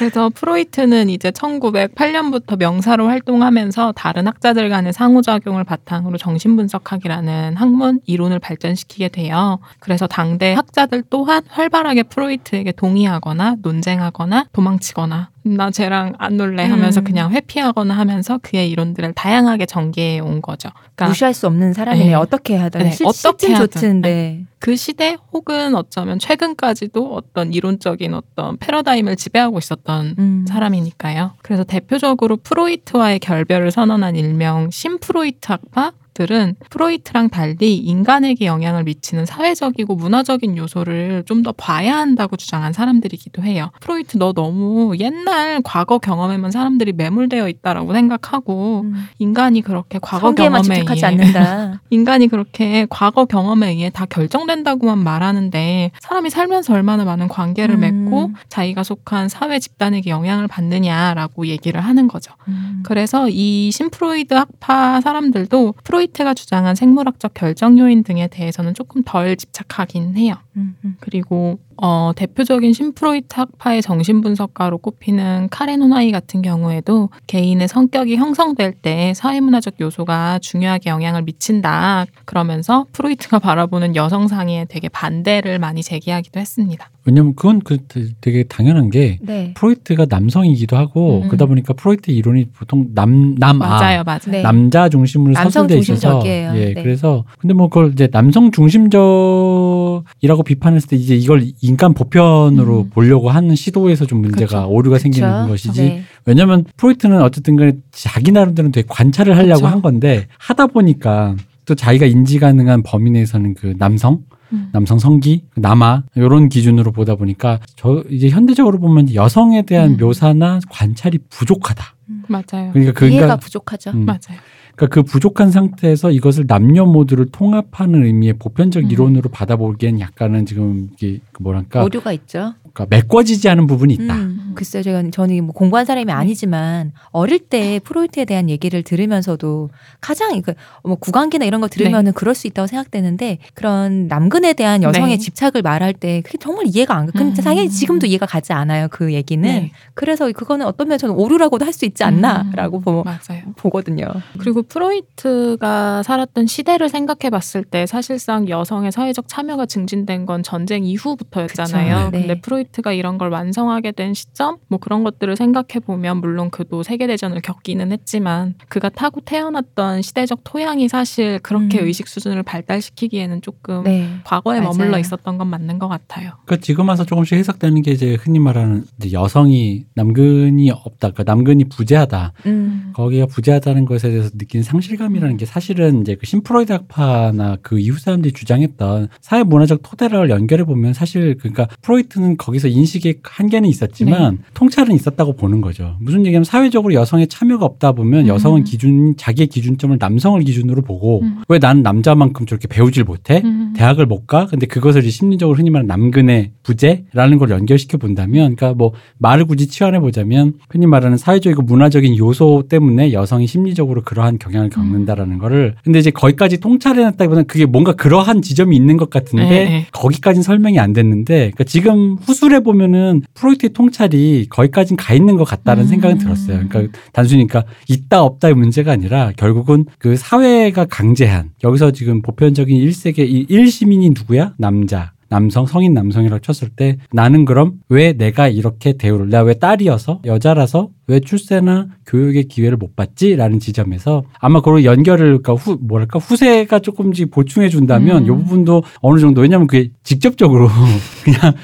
[0.00, 9.08] 그래서 프로이트는 이제 1908년부터 명사로 활동하면서 다른 학자들 간의 상호작용을 바탕으로 정신분석학이라는 학문 이론을 발전시키게
[9.08, 9.58] 돼요.
[9.78, 17.04] 그래서 당대 학자들 또한 활발하게 프로이트에게 동의하거나 논쟁하거나 도망치거나 나 쟤랑 안 놀래 하면서 음.
[17.04, 20.68] 그냥 회피하거나 하면서 그의 이론들을 다양하게 전개해 온 거죠.
[20.74, 22.06] 그러니까 무시할 수 없는 사람이네.
[22.06, 22.14] 네.
[22.14, 23.70] 어떻게 하든 네, 실, 어떻게 하든.
[23.70, 24.44] 좋든데.
[24.58, 30.44] 그 시대 혹은 어쩌면 최근까지도 어떤 이론적인 어떤 패러다임을 지배하고 있었던 음.
[30.46, 31.32] 사람이니까요.
[31.42, 39.96] 그래서 대표적으로 프로이트와의 결별을 선언한 일명 신프로이트 학파 들은 프로이트랑 달리 인간에게 영향을 미치는 사회적이고
[39.96, 43.70] 문화적인 요소를 좀 더 봐야 한다고 주장한 사람들이기도 해요.
[43.80, 49.06] 프로이트 너 너무 옛날 과거 경험에만 사람들이 매몰되어 있다라고 생각하고 음.
[49.18, 51.80] 인간이 그렇게 과거 경험에 의해 않는다.
[51.90, 57.80] 인간이 그렇게 과거 경험에 의해 다 결정된다고만 말하는데 사람이 살면서 얼마나 많은 관계를 음.
[57.80, 62.34] 맺고 자기가 속한 사회 집단에게 영향을 받느냐라고 얘기를 하는 거죠.
[62.48, 62.82] 음.
[62.84, 70.16] 그래서 이 신프로이트 학파 사람들도 프로이트가 주장한 생물학적 결정 요인 등에 대해서는 조금 덜 집착하긴
[70.16, 70.34] 해요.
[70.56, 70.96] 음, 음.
[71.00, 79.14] 그리고 어, 대표적인 신프로이트 학파의 정신분석가로 꼽히는 카렌 호나이 같은 경우에도 개인의 성격이 형성될 때
[79.14, 82.04] 사회문화적 요소가 중요하게 영향을 미친다.
[82.26, 86.90] 그러면서 프로이트가 바라보는 여성상에 되게 반대를 많이 제기하기도 했습니다.
[87.10, 87.78] 왜냐면 그건 그
[88.20, 89.52] 되게 당연한 게 네.
[89.54, 91.28] 프로이트가 남성이기도 하고 음.
[91.28, 94.20] 그러다 보니까 프로이트 이론이 보통 남 남아 맞아요, 맞아요.
[94.28, 94.42] 네.
[94.42, 96.52] 남자 중심으로 남성 서술돼 있어서 중심적이에요.
[96.54, 96.82] 예 네.
[96.82, 102.90] 그래서 근데 뭐 그걸 이제 남성 중심적이라고 비판했을 때 이제 이걸 인간 보편으로 음.
[102.90, 104.70] 보려고 하는 시도에서 좀 문제가 그쵸.
[104.70, 105.02] 오류가 그쵸?
[105.02, 106.02] 생기는 것이지 네.
[106.26, 109.66] 왜냐면 프로이트는 어쨌든 간에 자기 나름대로 되게 관찰을 하려고 그쵸.
[109.66, 111.34] 한 건데 하다 보니까
[111.64, 114.20] 또 자기가 인지 가능한 범위 내에서는 그 남성
[114.52, 114.68] 음.
[114.72, 119.96] 남성 성기, 남아 이런 기준으로 보다 보니까 저 이제 현대적으로 보면 여성에 대한 음.
[119.98, 121.84] 묘사나 관찰이 부족하다.
[122.28, 122.70] 맞아요.
[122.72, 123.90] 그러니까 그 이해가 부족하죠.
[123.90, 124.38] 음, 맞아요.
[124.76, 128.90] 그러니까 그 부족한 상태에서 이것을 남녀 모두를 통합하는 의미의 보편적 음.
[128.90, 132.54] 이론으로 받아보기엔 약간은 지금 이게 그 뭐랄까 오류가 있죠.
[132.72, 134.14] 그러니까 메꿔지지 않은 부분이 있다.
[134.14, 140.40] 음, 글쎄요, 제가 저는 뭐 공부한 사람이 아니지만 어릴 때 프로이트에 대한 얘기를 들으면서도 가장
[140.42, 145.18] 그뭐 구강기나 이런 거 들으면은 그럴 수 있다고 생각되는데 그런 남근에 대한 여성의 네.
[145.18, 147.12] 집착을 말할 때 그게 정말 이해가 안 가.
[147.12, 147.44] 근데 음.
[147.44, 148.88] 당연히 지금도 이해가 가지 않아요.
[148.90, 149.42] 그 얘기는.
[149.42, 149.72] 네.
[149.94, 152.82] 그래서 그거는 어떤 면에서 저는 오류라고도 할 수 있지 않나라고 음.
[152.82, 153.42] 보, 맞아요.
[153.56, 154.06] 보거든요.
[154.38, 162.10] 그리고 프로이트가 살았던 시대를 생각해 봤을 때 사실상 여성의 사회적 참여가 증진된 건 전쟁 이후부터였잖아요.
[162.10, 162.20] 네.
[162.20, 167.06] 근데 프로이트가 이런 걸 완성하게 된 시점, 뭐 그런 것들을 생각해 보면 물론 그도 세계
[167.06, 171.86] 대전을 겪기는 했지만 그가 타고 태어났던 시대적 토양이 사실 그렇게 음.
[171.86, 174.08] 의식 수준을 발달시키기에는 조금 네.
[174.24, 174.70] 과거에 맞아요.
[174.70, 176.32] 머물러 있었던 건 맞는 것 같아요.
[176.44, 181.64] 그러니까 지금 와서 조금씩 해석되는 게 이제 흔히 말하는 이제 여성이 남근이 없다, 그러니까 남근이
[181.64, 182.32] 부재하다.
[182.46, 182.92] 음.
[182.94, 188.32] 거기가 부재하다는 것에 대해서 느끼는 상실감이라는 게 사실은 이제 그 신프로이드 학파나 그 이후 사람들이
[188.32, 194.94] 주장했던 사회 문화적 토대를 연결해 보면 사실 그러니까 프로이트는 거 기서 인식의 한계는 있었지만 통찰은
[194.94, 195.96] 있었다고 보는 거죠.
[196.00, 198.26] 무슨 얘기냐면 사회적으로 여성의 참여가 없다 보면 음.
[198.28, 201.42] 여성은 기준 자기의 기준점을 남성을 기준으로 보고 음.
[201.48, 203.42] 왜 나는 남자만큼 저렇게 배우질 못해?
[203.44, 203.72] 음.
[203.76, 204.46] 대학을 못 가?
[204.46, 209.66] 근데 그것을 이제 심리적으로 흔히 말하는 남근의 부재라는 걸 연결시켜 본다면, 그러니까 뭐 말을 굳이
[209.66, 215.98] 치환해 보자면 흔히 말하는 사회적이고 문화적인 요소 때문에 여성이 심리적으로 그러한 경향을 겪는다라는 거를 근데
[215.98, 219.86] 이제 거기까지 통찰해 놨다기보다는 그게 뭔가 그러한 지점이 있는 것 같은데 네, 네.
[219.92, 225.44] 거기까지는 설명이 안 됐는데 그러니까 지금 후 술해 보면은 프로이트의 통찰이 거기까지는 가 있는 것
[225.44, 225.88] 같다는 음.
[225.88, 226.66] 생각은 들었어요.
[226.68, 233.48] 그러니까 단순히 그러니까 있다 없다의 문제가 아니라 결국은 그 사회가 강제한 여기서 지금 보편적인 1세계
[233.50, 234.54] 1시민이 누구야?
[234.56, 235.12] 남자.
[235.28, 240.90] 남성 성인 남성이라고 쳤을 때 나는 그럼 왜 내가 이렇게 대우를 내가 왜 딸이어서 여자라서
[241.06, 247.30] 왜 출세나 교육의 기회를 못 받지라는 지점에서 아마 그런 연결을 그러니까 후 뭐랄까 후세가 조금씩
[247.30, 248.24] 보충해 준다면 음.
[248.24, 250.68] 이 부분도 어느 정도 왜냐하면 그게 직접적으로
[251.22, 251.54] 그냥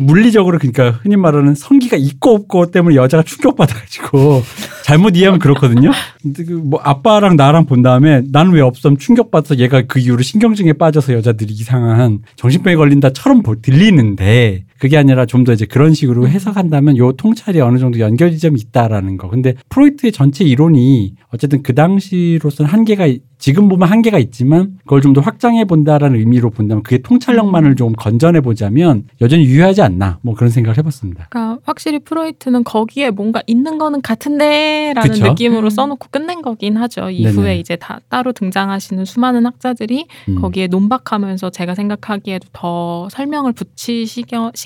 [0.00, 4.42] 물리적으로 그러니까 흔히 말하는 성기가 있고 없고 때문에 여자가 충격받아가지고
[4.84, 5.90] 잘못 이해하면 그렇거든요.
[6.22, 10.72] 근데 그 뭐 아빠랑 나랑 본 다음에 나는 왜 없음 충격받아서 얘가 그 이후로 신경증에
[10.74, 16.96] 빠져서 여자들이 이상한 정신병에 걸린다처럼 보- 들리는데 그게 아니라 좀 더 이제 그런 식으로 해석한다면
[16.96, 19.28] 요 통찰이 어느 정도 연결 지점이 있다라는 거.
[19.28, 25.12] 근데 프로이트의 전체 이론이 어쨌든 그 당시로서는 한계가 있- 지금 보면 한계가 있지만 그걸 좀
[25.12, 30.48] 더 확장해 본다라는 의미로 본다면 그게 통찰력만을 좀 건전해 보자면 여전히 유효하지 않나 뭐 그런
[30.50, 31.26] 생각을 해봤습니다.
[31.30, 35.26] 그러니까 확실히 프로이트는 거기에 뭔가 있는 거는 같은데라는 그쵸?
[35.28, 35.70] 느낌으로 음.
[35.70, 37.10] 써놓고 끝낸 거긴 하죠.
[37.10, 37.58] 이후에 네네.
[37.58, 40.40] 이제 다 따로 등장하시는 수많은 학자들이 음.
[40.40, 44.06] 거기에 논박하면서 제가 생각하기에도 더 설명을 붙이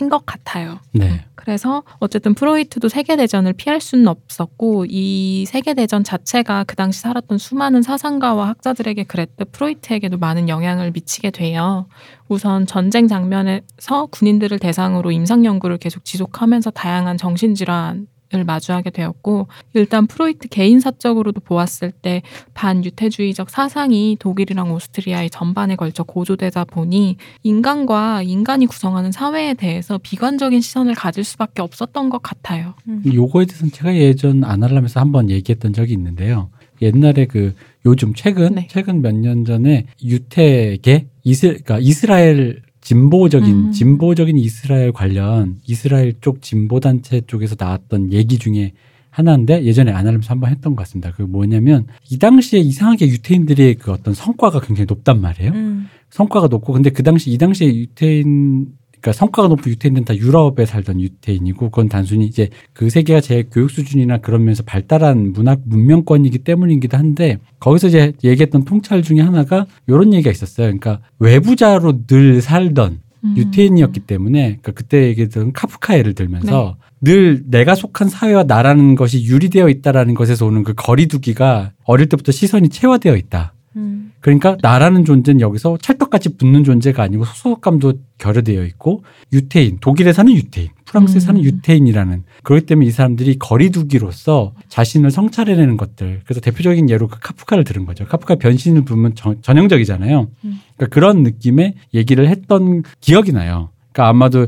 [0.07, 0.79] 신것 같아요.
[0.93, 1.25] 네.
[1.35, 8.49] 그래서 어쨌든 프로이트도 세계대전을 피할 수는 없었고 이 세계대전 자체가 그 당시 살았던 수많은 사상가와
[8.49, 11.87] 학자들에게 그랬듯 프로이트에게도 많은 영향을 미치게 돼요.
[12.29, 18.07] 우선 전쟁 장면에서 군인들을 대상으로 임상 연구를 계속 지속하면서 다양한 정신질환
[18.45, 22.23] 마주하게 되었고 일단 프로이트 개인 사적으로도 보았을 때
[22.55, 30.95] 반유태주의적 사상이 독일이랑 오스트리아의 전반에 걸쳐 고조되다 보니 인간과 인간이 구성하는 사회에 대해서 비관적인 시선을
[30.95, 32.75] 가질 수밖에 없었던 것 같아요.
[32.89, 33.03] 음.
[33.07, 36.51] 요거에 대해서는 제가 예전 아날람에서 한번 얘기했던 적이 있는데요.
[36.83, 37.55] 옛날에 그
[37.87, 38.67] 요즘 최근 네.
[38.71, 43.73] 최근 몇 년 전에 유태계 이스 그러니까 이스라엘 진보적인 음.
[43.73, 48.75] 진보적인 이스라엘 관련 이스라엘 쪽 진보 단체 쪽에서 나왔던 얘기 중에
[49.11, 51.11] 하나인데 예전에 아날람에서 한번 했던 것 같습니다.
[51.11, 55.51] 그 뭐냐면 이 당시에 이상하게 유태인들의 그 어떤 성과가 굉장히 높단 말이에요.
[55.51, 55.89] 음.
[56.11, 58.69] 성과가 높고 근데 그 당시 이 당시에 유태인
[59.07, 63.71] 그러니까 성과가 높은 유태인들은 다 유럽에 살던 유태인이고 그건 단순히 이제 그 세계가 제 교육
[63.71, 70.13] 수준이나 그런 면에서 발달한 문학 문명권이기 때문이기도 한데 거기서 이제 얘기했던 통찰 중에 하나가 이런
[70.13, 70.67] 얘기가 있었어요.
[70.67, 73.35] 그러니까 외부자로 늘 살던 음.
[73.37, 79.69] 유태인이었기 때문에 그러니까 그때 얘기했던 카프카 예를 들면서 늘 내가 속한 사회와 나라는 것이 유리되어
[79.69, 83.55] 있다라는 것에서 오는 그 거리두기가 어릴 때부터 시선이 체화되어 있다.
[83.77, 84.13] 음.
[84.21, 90.69] 그러니까 나라는 존재는 여기서 찰떡같이 붙는 존재가 아니고 소속감도 결여되어 있고 유태인 독일에 사는 유태인
[90.87, 91.21] 프랑스에 음.
[91.21, 97.65] 사는 유태인이라는 그렇기 때문에 이 사람들이 거리두기로서 자신을 성찰해내는 것들 그래서 대표적인 예로 그 카프카를
[97.65, 100.61] 들은 거죠 카프카 변신을 보면 전- 전형적이잖아요 음.
[100.77, 104.47] 그러니까 그런 느낌의 얘기를 했던 기억이 나요 그러니까 아마도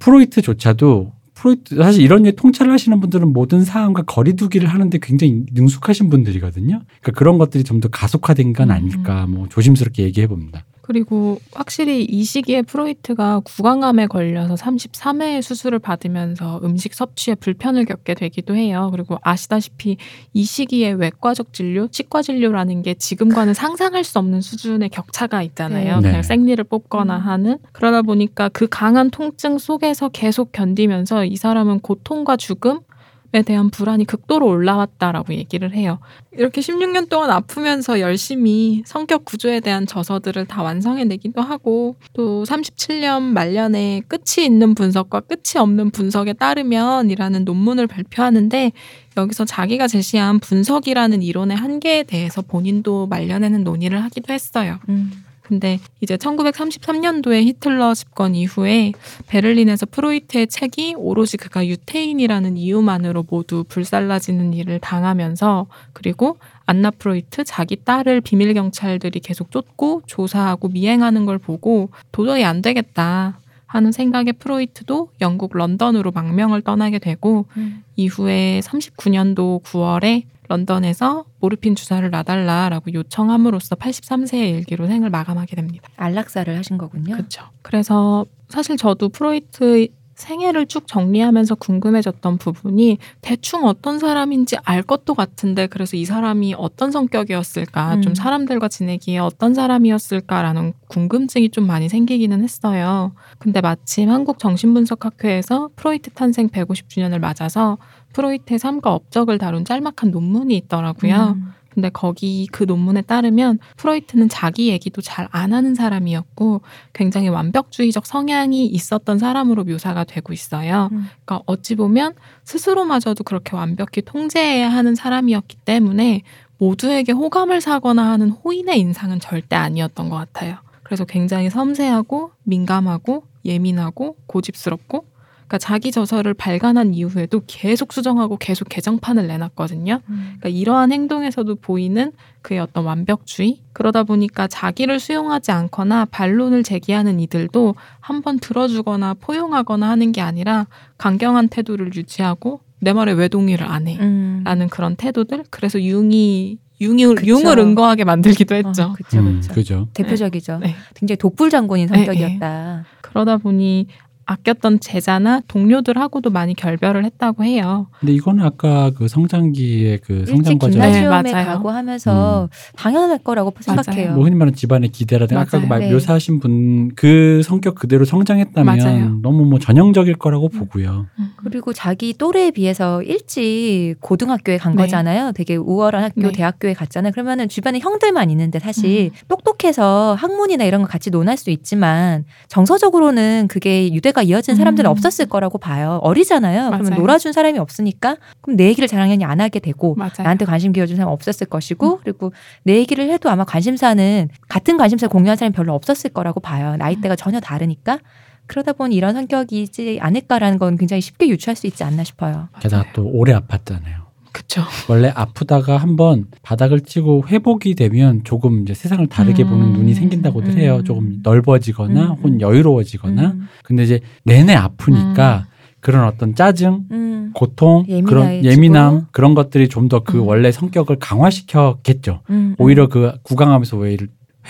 [0.00, 1.12] 프로이트조차도
[1.44, 6.80] 프로이트 사실 이런 류의 통찰을 하시는 분들은 모든 사안과 거리두기를 하는데 굉장히 능숙하신 분들이거든요.
[7.00, 8.74] 그러니까 그런 것들이 좀 더 가속화된 건 음.
[8.74, 10.64] 아닐까 뭐 조심스럽게 얘기해 봅니다.
[10.86, 18.54] 그리고 확실히 이 시기에 프로이트가 구강암에 걸려서 33회의 수술을 받으면서 음식 섭취에 불편을 겪게 되기도
[18.54, 18.90] 해요.
[18.92, 19.96] 그리고 아시다시피
[20.34, 25.96] 이 시기에 외과적 진료, 치과 진료라는 게 지금과는 상상할 수 없는 수준의 격차가 있잖아요.
[25.96, 26.02] 네.
[26.02, 26.22] 그냥 네.
[26.22, 27.22] 생리를 뽑거나 음.
[27.22, 32.93] 하는 그러다 보니까 그 강한 통증 속에서 계속 견디면서 이 사람은 고통과 죽음 에
[33.42, 35.98] 대한 불안이 극도로 올라왔다라고 얘기를 해요.
[36.32, 44.02] 이렇게 16년 동안 아프면서 열심히 성격 구조에 대한 저서들을 다 완성해내기도 하고 또 37년 말년에
[44.08, 48.72] 끝이 있는 분석과 끝이 없는 분석에 따르면이라는 논문을 발표하는데
[49.16, 54.78] 여기서 자기가 제시한 분석이라는 이론의 한계에 대해서 본인도 말년에는 논의를 하기도 했어요.
[54.88, 55.23] 음.
[55.44, 58.92] 근데 이제 1933년도에 히틀러 집권 이후에
[59.26, 67.76] 베를린에서 프로이트의 책이 오로지 그가 유태인이라는 이유만으로 모두 불살라지는 일을 당하면서 그리고 안나 프로이트 자기
[67.76, 73.38] 딸을 비밀 경찰들이 계속 쫓고 조사하고 미행하는 걸 보고 도저히 안 되겠다
[73.74, 77.82] 하는 생각에 프로이트도 영국 런던으로 망명을 떠나게 되고 음.
[77.96, 85.88] 이후에 39년도 9월에 런던에서 모르핀 주사를 놔달라라고 요청함으로써 83세의 일기로 생을 마감하게 됩니다.
[85.96, 87.16] 안락사를 하신 거군요.
[87.16, 87.46] 그렇죠.
[87.62, 89.88] 그래서 사실 저도 프로이트
[90.24, 96.90] 생애를 쭉 정리하면서 궁금해졌던 부분이 대충 어떤 사람인지 알 것도 같은데 그래서 이 사람이 어떤
[96.90, 98.02] 성격이었을까 음.
[98.02, 103.12] 좀 사람들과 지내기에 어떤 사람이었을까라는 궁금증이 좀 많이 생기기는 했어요.
[103.38, 107.76] 근데 마침 한국 정신분석학회에서 프로이트 탄생 150주년을 맞아서
[108.14, 111.34] 프로이트의 삶과 업적을 다룬 짤막한 논문이 있더라고요.
[111.36, 111.52] 음.
[111.74, 116.60] 근데 거기 그 논문에 따르면 프로이트는 자기 얘기도 잘 안 하는 사람이었고
[116.92, 120.88] 굉장히 완벽주의적 성향이 있었던 사람으로 묘사가 되고 있어요.
[120.92, 121.06] 음.
[121.24, 122.14] 그러니까 어찌 보면
[122.44, 126.22] 스스로마저도 그렇게 완벽히 통제해야 하는 사람이었기 때문에
[126.58, 130.56] 모두에게 호감을 사거나 하는 호인의 인상은 절대 아니었던 것 같아요.
[130.84, 135.06] 그래서 굉장히 섬세하고 민감하고 예민하고 고집스럽고
[135.54, 140.00] 그러니까 자기 저서를 발간한 이후에도 계속 수정하고 계속 개정판을 내놨거든요.
[140.08, 140.34] 음.
[140.38, 147.76] 그러니까 이러한 행동에서도 보이는 그의 어떤 완벽주의 그러다 보니까 자기를 수용하지 않거나 반론을 제기하는 이들도
[148.00, 150.66] 한번 들어주거나 포용하거나 하는 게 아니라
[150.98, 153.96] 강경한 태도를 유지하고 내 말에 왜 동의를 안 해?
[154.00, 154.42] 음.
[154.44, 157.26] 라는 그런 태도들 그래서 융이 융이 그쵸.
[157.26, 158.82] 융을 은거하게 만들기도 했죠.
[158.82, 159.88] 어, 그렇죠, 음, 그렇죠.
[159.94, 160.58] 대표적이죠.
[160.58, 160.74] 네.
[160.94, 162.84] 굉장히 독불 장군인 네, 성격이었다.
[163.00, 163.86] 그러다 보니
[164.26, 167.88] 아꼈던 제자나 동료들하고도 많이 결별을 했다고 해요.
[168.00, 171.46] 근데 이거는 아까 그 성장기의 그 성장 과정 네, 맞아요.
[171.46, 173.82] 가고 하면서 당연할 거라고 맞아요.
[173.82, 174.14] 생각해요.
[174.14, 175.68] 뭐 흔히 말하는 집안의 기대라든가 아까 그 맞아요.
[175.68, 175.92] 말 네.
[175.92, 179.18] 묘사하신 분 그 성격 그대로 성장했다면 맞아요.
[179.22, 181.06] 너무 뭐 전형적일 거라고 보고요.
[181.36, 184.82] 그리고 자기 또래에 비해서 일찍 고등학교에 간 네.
[184.82, 185.32] 거잖아요.
[185.32, 186.32] 되게 우월한 학교, 네.
[186.32, 187.12] 대학교에 갔잖아요.
[187.12, 193.92] 그러면은 주변에 형들만 있는데 사실 똑똑해서 학문이나 이런 거 같이 논할 수 있지만 정서적으로는 그게
[193.92, 194.90] 유대 가 이어진 사람들은 음.
[194.90, 195.98] 없었을 거라고 봐요.
[196.02, 196.70] 어리잖아요.
[196.70, 197.00] 그러면 맞아요.
[197.00, 200.12] 놀아준 사람이 없으니까 그럼 내 얘기를 잘 당연히 안 하게 되고 맞아요.
[200.18, 201.98] 나한테 관심 기울여준 사람 없었을 것이고 음.
[202.02, 206.76] 그리고 내 얘기를 해도 아마 관심사는 같은 관심사를 공유한 사람이 별로 없었을 거라고 봐요.
[206.76, 207.98] 나이대가 전혀 다르니까.
[208.46, 212.48] 그러다 보니 이런 성격이지 않을까라는 건 굉장히 쉽게 유추할 수 있지 않나 싶어요.
[212.60, 214.03] 게다가 또 오래 아팠잖아요.
[214.34, 214.62] 그쵸.
[214.88, 219.48] 원래 아프다가 한번 바닥을 치고 회복이 되면 조금 이제 세상을 다르게 음.
[219.48, 220.58] 보는 눈이 생긴다고들 음.
[220.58, 220.82] 해요.
[220.84, 222.10] 조금 넓어지거나 음.
[222.10, 223.22] 혹은 여유로워지거나.
[223.22, 223.48] 음.
[223.62, 225.46] 근데 이제 내내 아프니까
[225.78, 227.30] 그런 어떤 짜증, 음.
[227.32, 228.52] 고통, 그런 예민해지고.
[228.52, 230.26] 예민함 그런 것들이 좀 더그 음.
[230.26, 232.22] 원래 성격을 강화시켰겠죠.
[232.30, 232.56] 음.
[232.58, 233.96] 오히려 그 구강하면서 왜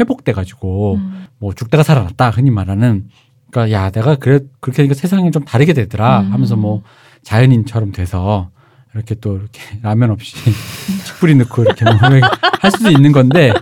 [0.00, 1.26] 회복돼 가지고 음.
[1.38, 3.08] 뭐 죽다가 살아났다 흔히 말하는
[3.50, 6.32] 그러니까 야 내가 그래 그렇게 하니까 세상이 좀 다르게 되더라 음.
[6.32, 6.82] 하면서 뭐
[7.22, 8.50] 자연인처럼 돼서
[8.94, 10.34] 이렇게 또 이렇게 라면 없이
[11.06, 13.52] 칡뿌리 넣고 이렇게 뭐할 수도 있는 건데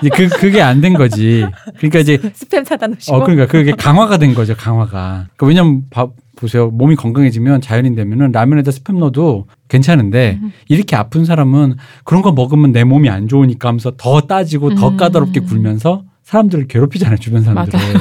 [0.00, 1.44] 이제 그 그게 안 된 거지.
[1.78, 3.16] 그러니까 이제 스팸 사다 놓으시고.
[3.16, 5.26] 어 그러니까 그게 강화가 된 거죠 강화가.
[5.36, 6.06] 그러니까 왜냐면 봐
[6.36, 10.52] 보세요 몸이 건강해지면 자연인 되면은 라면에다 스팸 넣어도 괜찮은데 음.
[10.68, 14.96] 이렇게 아픈 사람은 그런 거 먹으면 내 몸이 안 좋으니까 하면서 더 따지고 더 음.
[14.98, 17.94] 까다롭게 굴면서 사람들을 괴롭히잖아요 주변 사람들을 맞아요.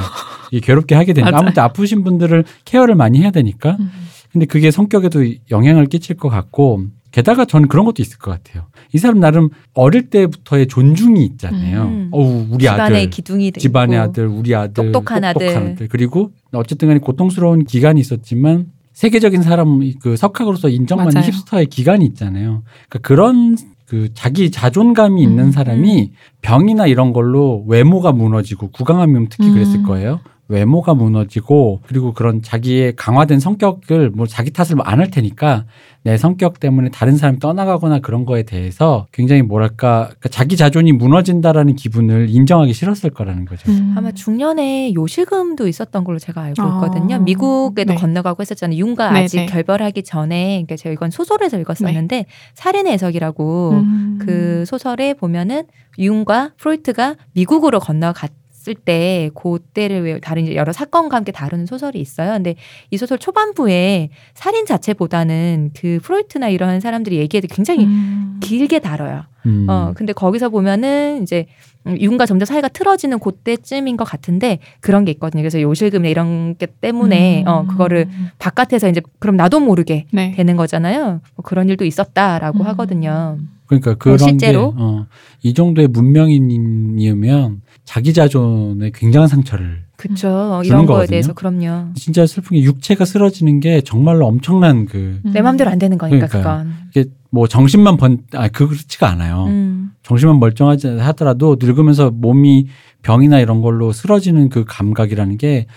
[0.52, 1.38] 이게 괴롭게 하게 되니까.
[1.38, 3.90] 아무튼 아프신 분들을 케어를 많이 해야 되니까 음.
[4.36, 8.98] 근데 그게 성격에도 영향을 끼칠 것 같고 게다가 저는 그런 것도 있을 것 같아요 이
[8.98, 12.10] 사람 나름 어릴 때부터의 존중이 있잖아요 음.
[12.12, 13.62] 어우 우리 집안의 아들 기둥이 되고.
[13.62, 15.88] 집안의 아들, 우리 아들, 똑똑한 아들.
[15.90, 21.32] 그리고 어쨌든 간에 고통스러운 기간이 있었지만 세계적인 사람 그 석학으로서 인정받는 맞아요.
[21.32, 22.64] 힙스터의 기간이 있잖아요.
[22.90, 23.56] 그러니까 그런
[23.86, 26.12] 그 자기 자존감이 있는 음, 사람이
[26.42, 29.84] 병이나 이런 걸로 외모가 무너지고 구강암이면 특히 그랬을 음.
[29.84, 30.20] 거예요.
[30.48, 35.66] 외모가 무너지고 그리고 그런 자기의 강화된 성격을 뭐 자기 탓을 안 할 테니까
[36.04, 41.76] 내 성격 때문에 다른 사람이 떠나가거나 그런 거에 대해서 굉장히 뭐랄까 그러니까 자기 자존이 무너진다라는
[41.76, 43.72] 기분을 인정하기 싫었을 거라는 거죠.
[43.72, 43.96] 음.
[43.98, 46.82] 아마 중년에 요실금도 있었던 걸로 제가 알고 아.
[46.86, 47.20] 있거든요.
[47.20, 48.00] 미국에도 네.
[48.00, 48.78] 건너가고 했었잖아요.
[48.78, 49.46] 윤가 네, 아직 네.
[49.48, 54.20] 결별하기 전에, 그러니까 제가 이건 소설에서 읽었었는데 살인의 해석이라고 음.
[54.22, 55.64] 그 소설에 보면은
[55.98, 58.32] 윤과 프로이트가 미국으로 건너갔
[58.68, 62.34] 을 때 그때를 왜 다른 여러 사건과 함께 다루는 소설이 있어요.
[62.34, 62.56] 근데
[62.92, 68.40] 이 소설 초반부에 살인 자체보다는 그 프로이트나 이런 사람들이 얘기해도 굉장히 음.
[68.42, 69.24] 길게 다뤄요.
[69.46, 69.68] 음.
[69.70, 71.46] 어, 근데 거기서 보면은 이제
[71.88, 75.42] 음, 윤과 점점 사이가 틀어지는 그때쯤인 것 같은데 그런 게 있거든요.
[75.42, 77.48] 그래서 요실금 이런 게 때문에 음.
[77.48, 78.08] 어, 그거를
[78.40, 80.32] 바깥에서 이제 그럼 나도 모르게 네.
[80.36, 81.22] 되는 거잖아요.
[81.36, 82.66] 뭐 그런 일도 있었다라고 음.
[82.68, 83.38] 하거든요.
[83.68, 84.74] 그러니까 그런 실제로?
[84.74, 85.08] 게, 어,
[85.44, 90.62] 이 정도의 문명인이면 자기 자존에 굉장한 상처를 그쵸.
[90.64, 91.08] 주는 이런 거에 거거든요.
[91.08, 91.94] 대해서 그럼요.
[91.96, 95.32] 진짜 슬픈 게 육체가 쓰러지는 게 정말로 엄청난 그 음.
[95.32, 96.64] 내 마음대로 안 되는 거니까 그러니까요.
[96.64, 96.74] 그건.
[96.90, 99.46] 이게 뭐 정신만 번, 아, 그렇지가 않아요.
[99.48, 99.92] 음.
[100.04, 102.68] 정신만 멀쩡하지 하더라도 늙으면서 몸이
[103.04, 105.68] 병이나 이런 걸로 쓰러지는 그 감각이라는 게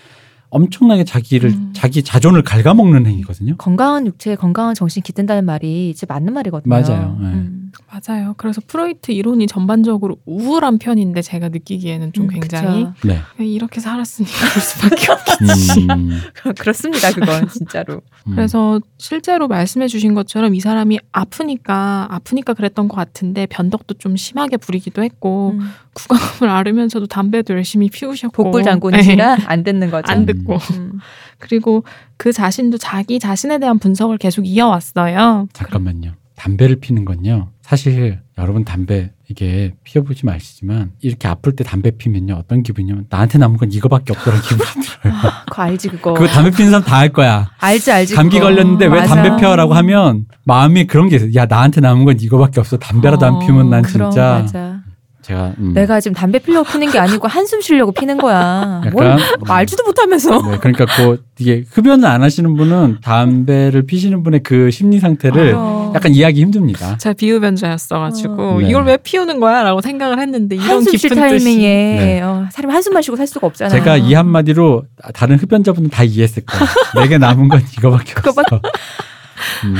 [0.51, 1.71] 엄청나게 자기를 음.
[1.75, 3.57] 자기 자존을 갉아먹는 행위거든요.
[3.57, 6.69] 건강한 육체, 건강한 정신 기든다는 말이 진짜 맞는 말이거든요.
[6.75, 7.17] 맞아요.
[7.21, 7.27] 네.
[7.27, 7.59] 음.
[7.91, 8.35] 맞아요.
[8.37, 12.87] 그래서 프로이트 이론이 전반적으로 우울한 편인데 제가 느끼기에는 좀 음, 굉장히.
[13.05, 13.21] 네.
[13.39, 15.87] 이렇게 살았으니까 그럴 수밖에 없겠지.
[15.91, 16.21] 음,
[16.59, 17.13] 그렇습니다.
[17.13, 18.03] 그건 진짜로.
[18.27, 18.35] 음.
[18.35, 24.57] 그래서 실제로 말씀해 주신 것처럼 이 사람이 아프니까 아프니까 그랬던 것 같은데 변덕도 좀 심하게
[24.57, 25.71] 부리기도 했고 음.
[25.95, 28.71] 구강암을 앓으면서도 담배도 열심히 피우셨고 복불 네.
[28.71, 30.13] 장군이시라 안 듣는 거죠.
[30.13, 30.99] 안 듣고 음.
[31.39, 31.85] 그리고
[32.17, 35.49] 그 자신도 자기 자신에 대한 분석을 계속 이어왔어요.
[35.53, 36.13] 잠깐만요.
[36.37, 37.49] 담배를 피는 건요.
[37.63, 43.57] 사실 여러분 담배 이게 피워보지 마시지만 이렇게 아플 때 담배 피면요 어떤 기분이냐면 나한테 남은
[43.59, 45.15] 건 이거밖에 없다는 기분이 들어요.
[45.51, 46.15] 그거 알지 그거.
[46.15, 47.51] 그거 담배 피는 사람 다 알 거야.
[47.59, 48.15] 알지 알지.
[48.15, 48.49] 감기 그거.
[48.51, 49.15] 걸렸는데 왜 맞아.
[49.17, 51.31] 담배 피워라고 하면 마음에 그런 게 있어요.
[51.35, 52.79] 야 나한테 남은 건 이거밖에 없어.
[52.79, 54.81] 담배라도 안 어, 피우면 난 그럼 진짜 맞아.
[55.29, 58.81] 제가 음, 내가 지금 담배 피려고 피는 게 아니고 한숨 쉬려고 피는 거야.
[58.93, 60.31] 뭘 약간 알지도 못하면서.
[60.51, 65.93] 네, 그러니까 그 이게 흡연을 안 하시는 분은 담배를 피시는 분의 그 심리 상태를 어.
[65.95, 66.97] 약간 이해하기 힘듭니다.
[66.97, 68.61] 제가 비흡연자였어가지고 어.
[68.61, 68.71] 네.
[68.71, 72.21] 이걸 왜 피우는 거야라고 생각을 했는데 이런 한숨 쉴 깊은 뜻이 타이밍에 네.
[72.23, 73.79] 어, 사람이 한숨만 쉬고 살 수가 없잖아요.
[73.79, 76.65] 제가 이 한마디로 다른 흡연자분은 다 이해했을 거예요.
[77.03, 78.61] 내게 남은 건 이거밖에 없어.
[79.65, 79.75] 음,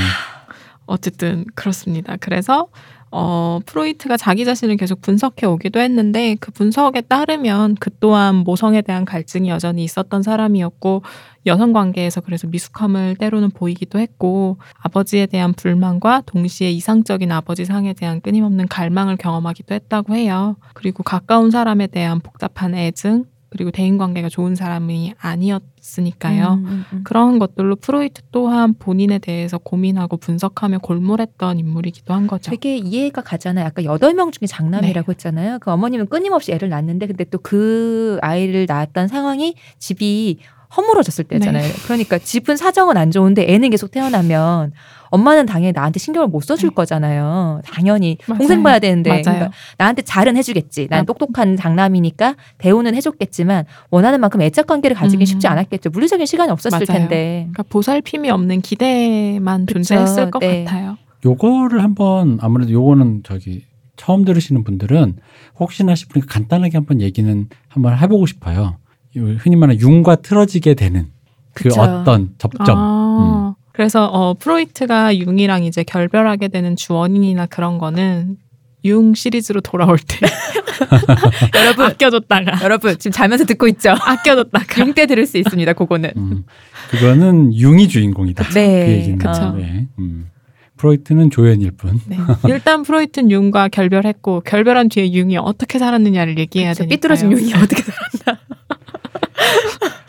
[0.85, 2.17] 어쨌든 그렇습니다.
[2.19, 2.67] 그래서
[3.11, 9.05] 어, 프로이트가 자기 자신을 계속 분석해 오기도 했는데 그 분석에 따르면 그 또한 모성에 대한
[9.05, 11.03] 갈증이 여전히 있었던 사람이었고
[11.45, 18.21] 여성 관계에서 그래서 미숙함을 때로는 보이기도 했고 아버지에 대한 불만과 동시에 이상적인 아버지 상에 대한
[18.21, 20.57] 끊임없는 갈망을 경험하기도 했다고 해요.
[20.73, 26.53] 그리고 가까운 사람에 대한 복잡한 애증 그리고 대인 관계가 좋은 사람이 아니었으니까요.
[26.53, 27.01] 음, 음, 음.
[27.03, 32.51] 그런 것들로 프로이트 또한 본인에 대해서 고민하고 분석하며 골몰했던 인물이기도 한 거죠.
[32.51, 33.65] 되게 이해가 가잖아요.
[33.65, 35.59] 아까 여덟 명 중에 장남이라고 했잖아요.
[35.59, 40.37] 그 어머님은 끊임없이 애를 낳는데 근데 또 그 아이를 낳았던 상황이 집이
[40.77, 41.67] 허물어졌을 때잖아요.
[41.85, 44.71] 그러니까 집은 사정은 안 좋은데 애는 계속 태어나면
[45.09, 46.75] 엄마는 당연히 나한테 신경을 못 써줄 네.
[46.75, 47.61] 거잖아요.
[47.65, 48.37] 당연히 맞아요.
[48.37, 49.23] 동생 봐야 되는데 맞아요.
[49.23, 50.87] 그러니까 나한테 잘은 해주겠지.
[50.89, 51.03] 난 아.
[51.03, 55.25] 똑똑한 장남이니까 대우는 해줬겠지만 원하는 만큼 애착 관계를 가지기 음.
[55.25, 55.89] 쉽지 않았겠죠.
[55.89, 56.85] 물리적인 시간이 없었을 맞아요.
[56.99, 57.47] 텐데.
[57.51, 59.75] 그러니까 보살핌이 없는 기대만 그쵸.
[59.79, 60.63] 존재했을 것 네.
[60.63, 60.97] 같아요.
[61.25, 63.63] 요거를 한번 아무래도 요거는 저기
[63.97, 65.17] 처음 들으시는 분들은
[65.59, 68.77] 혹시나 싶으니까 간단하게 한번 얘기는 한번 해보고 싶어요.
[69.17, 71.07] 요 흔히 말하는 융과 틀어지게 되는
[71.53, 71.81] 그 그쵸.
[71.81, 72.77] 어떤 접점.
[72.77, 78.35] 아, 그래서 어, 프로이트가 융이랑 이제 결별하게 되는 주 원인이나 그런 거는
[78.83, 80.17] 융 시리즈로 돌아올 때
[81.55, 83.91] 여러분 아껴뒀다가 여러분 지금 자면서 듣고 있죠.
[83.91, 85.71] 아껴뒀다가 융 때 들을 수 있습니다.
[85.71, 86.11] 그거는.
[86.17, 86.43] 음,
[86.89, 88.49] 그거는 융이 주인공이다.
[88.49, 88.85] 네.
[88.85, 89.17] 그 얘기는.
[89.17, 89.53] 그쵸.
[89.57, 89.87] 네.
[89.97, 90.29] 음.
[90.75, 92.01] 프로이트는 조연일 뿐.
[92.05, 92.17] 네.
[92.49, 96.97] 일단 프로이트는 융과 결별했고 결별한 뒤에 융이 어떻게 살았느냐를 얘기해야 그쵸, 되니까요.
[96.97, 98.41] 삐뚤어진 융이 어떻게 살았나.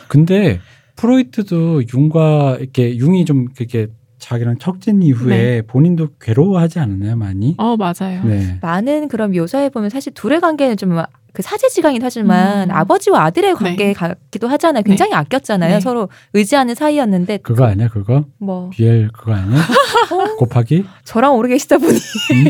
[0.08, 0.58] 근데
[1.00, 3.86] 프로이트도 융과 이렇게 융이 좀 그렇게
[4.18, 5.62] 자기랑 척진 이후에 네.
[5.62, 7.54] 본인도 괴로워하지 않았나요, 많이?
[7.56, 8.22] 어 맞아요.
[8.24, 8.58] 네.
[8.60, 10.90] 많은 그런 묘사에 보면 사실 둘의 관계는 좀
[11.32, 12.74] 그 사제지간이긴 하지만 음.
[12.74, 13.92] 아버지와 아들의 관계 네.
[13.92, 14.82] 같기도 하잖아요.
[14.82, 15.74] 굉장히 아꼈잖아요.
[15.74, 15.80] 네.
[15.80, 18.24] 서로 의지하는 사이였는데 그거 아니야, 그거?
[18.38, 19.60] 뭐 비엘 그거 아니야?
[20.38, 20.84] 곱하기?
[21.04, 22.44] 저랑 오래 계시다 보니 음?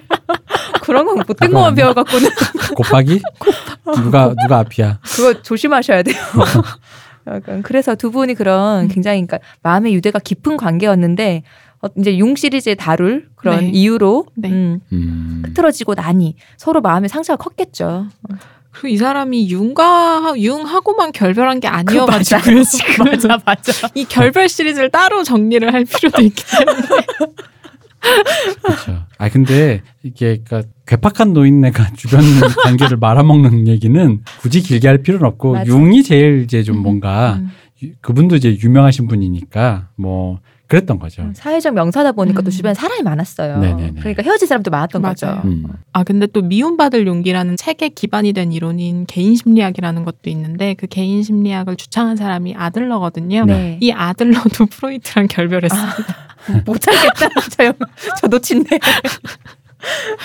[0.82, 1.74] 그런 건 못된 그거 것만 아니야?
[1.74, 2.30] 배워갖고는
[2.76, 3.20] 곱하기?
[4.02, 5.00] 누가 누가 앞이야?
[5.02, 6.16] 그거 조심하셔야 돼요.
[7.26, 8.88] 약간 그래서 두 분이 그런 음.
[8.88, 11.42] 굉장히 그러니까 마음의 유대가 깊은 관계였는데
[11.82, 13.70] 어, 이제 융 시리즈에 다룰 그런 네.
[13.70, 14.50] 이유로 네.
[14.50, 15.42] 음, 음.
[15.46, 18.06] 흐트러지고 나니 서로 마음의 상처가 컸겠죠.
[18.70, 23.88] 그리고 이 사람이 융과 융하고만 결별한 게 아니어가지고요 지금 맞아 맞아.
[23.94, 27.06] 이 결별 시리즈를 따로 정리를 할 필요도 있기 때문에
[28.62, 29.04] 그렇죠.
[29.18, 32.20] 아 근데 이게 그러니까 괴팍한 노인네가 주변
[32.64, 35.66] 관계를 말아먹는 얘기는 굳이 길게 할 필요는 없고 맞아.
[35.66, 37.48] 융이 제일 이제 좀 음, 뭔가 음.
[37.82, 41.30] 유- 그분도 이제 유명하신 분이니까 뭐 그랬던 거죠.
[41.34, 42.50] 사회적 명사다 보니까 또 음.
[42.50, 43.58] 주변에 사람이 많았어요.
[43.58, 44.00] 네네네.
[44.00, 45.14] 그러니까 헤어질 사람도 많았던 맞아요.
[45.14, 45.40] 거죠.
[45.44, 45.66] 음.
[45.92, 51.22] 아 근데 또 미움받을 용기라는 책에 기반이 된 이론인 개인 심리학이라는 것도 있는데 그 개인
[51.22, 53.44] 심리학을 주창한 사람이 아들러거든요.
[53.44, 53.78] 네.
[53.82, 55.94] 이 아들러도 프로이트랑 결별했습니다.
[56.64, 57.28] 못 참겠다.
[57.50, 57.74] 저,
[58.20, 58.64] 저 놓친네.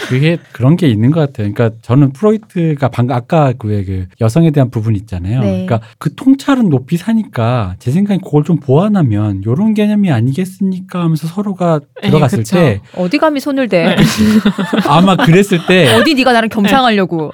[0.07, 1.51] 그게 그런 게 있는 것 같아요.
[1.51, 5.41] 그러니까 저는 프로이트가 방금 아까 그왜 그 여성에 대한 부분 있잖아요.
[5.41, 5.65] 네.
[5.65, 11.81] 그러니까 그 통찰은 높이 사니까 제 생각엔 그걸 좀 보완하면 이런 개념이 아니겠습니까 하면서 서로가
[12.01, 12.55] 네, 들어갔을 그쵸.
[12.55, 13.95] 때 어디 감히 손을 대?
[13.95, 13.95] 네.
[14.87, 17.31] 아마 그랬을 때 어디 네가 나랑 겸상하려고?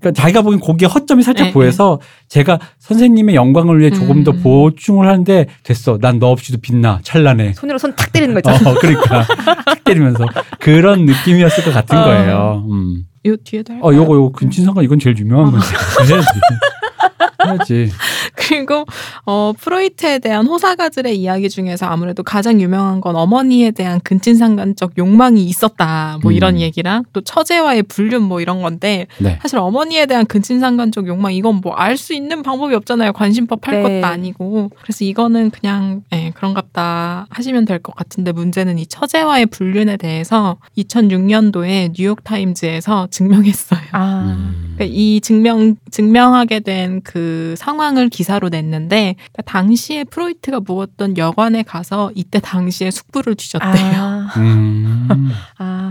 [0.00, 4.42] 그러니까 자기가 보기엔 거기에 허점이 살짝 네, 보여서 제가 선생님의 영광을 위해 조금 더 음.
[4.42, 5.98] 보충을 하는데 됐어.
[6.00, 7.00] 난 너 없이도 빛나.
[7.02, 7.52] 찬란해.
[7.54, 8.50] 손으로 손 탁 때리는 거죠.
[8.50, 9.24] 어, 그러니까
[9.64, 10.26] 탁 때리면서
[10.60, 12.04] 그런 느낌이었을 것 같은 어.
[12.04, 12.64] 거예요.
[12.70, 13.04] 음.
[13.26, 13.80] 요 할까요?
[13.82, 15.66] 어, 요거 요거 근친상관 이건 제일 유명한 문제.
[17.46, 17.90] 해야지.
[18.36, 18.84] 그리고
[19.26, 26.18] 어 프로이트에 대한 호사가들의 이야기 중에서 아무래도 가장 유명한 건 어머니에 대한 근친상간적 욕망이 있었다
[26.22, 26.36] 뭐 음.
[26.36, 29.38] 이런 얘기랑 또 처제와의 불륜 뭐 이런 건데 네.
[29.42, 34.00] 사실 어머니에 대한 근친상간적 욕망 이건 뭐 알 수 있는 방법이 없잖아요 관심법 할 네.
[34.00, 39.96] 것도 아니고 그래서 이거는 그냥 예, 그런갑다 하시면 될 것 같은데 문제는 이 처제와의 불륜에
[39.98, 43.80] 대해서 2006년도에 뉴욕 타임즈에서 증명했어요.
[43.92, 44.74] 아, 음.
[44.74, 52.40] 그러니까 이 증명 증명하게 된그 상황을 기사로 냈는데 그러니까 당시에 프로이트가 묵었던 여관에 가서 이때
[52.40, 53.72] 당시에 숙부를 뒤졌대요.
[53.74, 55.08] 아, 음.
[55.58, 55.90] 아.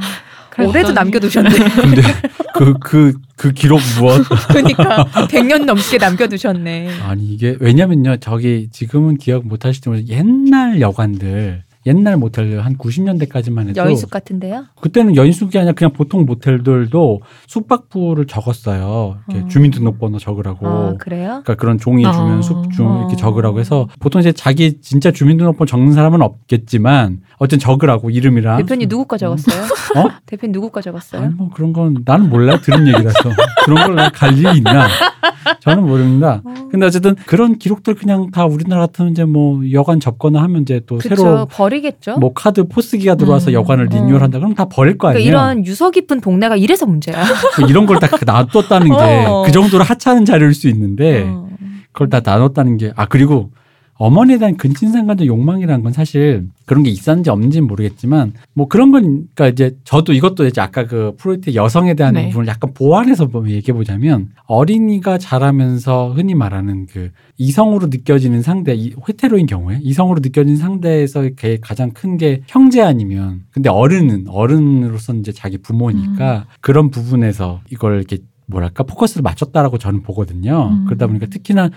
[0.60, 1.50] 올해도 남겨두셨네.
[1.50, 2.02] 근데
[2.54, 4.24] 그 그 그 기록 무엇?
[4.50, 7.02] 그러니까 100년 넘게 남겨두셨네.
[7.02, 8.18] 아니 이게 왜냐면요.
[8.18, 14.66] 저기 지금은 기억 못 하실지 모르 옛날 여관들 옛날 모텔 한 90년대까지만 해도 여인숙 같은데요?
[14.80, 19.18] 그때는 연숙이 아니라 그냥 보통 모텔들도 숙박부를 적었어요.
[19.28, 19.48] 이렇게 어.
[19.48, 20.68] 주민등록번호 적으라고.
[20.68, 21.42] 아, 그래요?
[21.44, 22.42] 그러니까 그런 종이 주면 어.
[22.42, 23.18] 숙중 이렇게 어.
[23.18, 29.06] 적으라고 해서 보통 이제 자기 진짜 주민등록번호 적는 사람은 없겠지만 어쨌든 적으라고 이름이랑 대표님 누구
[29.06, 29.64] 거 적었어요?
[29.98, 30.10] 어?
[30.26, 31.22] 대표님 누구 거 적었어요?
[31.24, 33.20] 아니 뭐 그런 건 나는 몰라 들은 얘기라서
[33.66, 34.88] 그런 걸 갈 일이 있나
[35.62, 36.42] 저는 모릅니다.
[36.72, 40.98] 근데 어쨌든 그런 기록들 그냥 다 우리나라 같으면 이제 뭐 여관 접거나 하면 이제 또
[40.98, 41.46] 그쵸 새로
[41.78, 42.18] 버리겠죠.
[42.20, 43.54] 뭐 카드 포스기가 들어와서 음.
[43.54, 43.90] 여관을 어.
[43.90, 45.30] 리뉴얼한다 그럼 다 버릴 거 그러니까 아니에요.
[45.30, 47.16] 이런 유서 깊은 동네가 이래서 문제야.
[47.60, 49.44] 뭐 이런 걸 다 놔뒀다는 게 어.
[49.46, 51.48] 그 정도로 하찮은 자료일 수 있는데 어.
[51.92, 53.52] 그걸 다 나눴다는 게 아 그리고
[53.96, 59.48] 어머니에 대한 근친상간적 욕망이라는 건 사실 그런 게 있었는지 없는지는 모르겠지만 뭐 그런 건 그러니까
[59.50, 62.30] 이제 저도 이것도 이제 아까 그 프로이트 여성에 대한 네.
[62.30, 68.94] 부분을 약간 보완해서 뭐 얘기해 보자면 어린이가 자라면서 흔히 말하는 그 이성으로 느껴지는 상대 이
[69.08, 75.32] 헤테로인 경우에 이성으로 느껴지는 상대에서 그 가장 큰 게 형제 아니면 근데 어른은 어른으로서 이제
[75.32, 80.70] 자기 부모니까 그런 부분에서 이걸 이렇게 뭐랄까 포커스를 맞췄다라고 저는 보거든요.
[80.72, 80.86] 음.
[80.86, 81.72] 그러다 보니까 특히나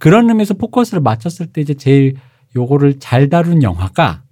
[0.00, 2.16] 그런 의미에서 포커스를 맞췄을 때 이제 제일
[2.56, 4.22] 요거를 잘 다룬 영화가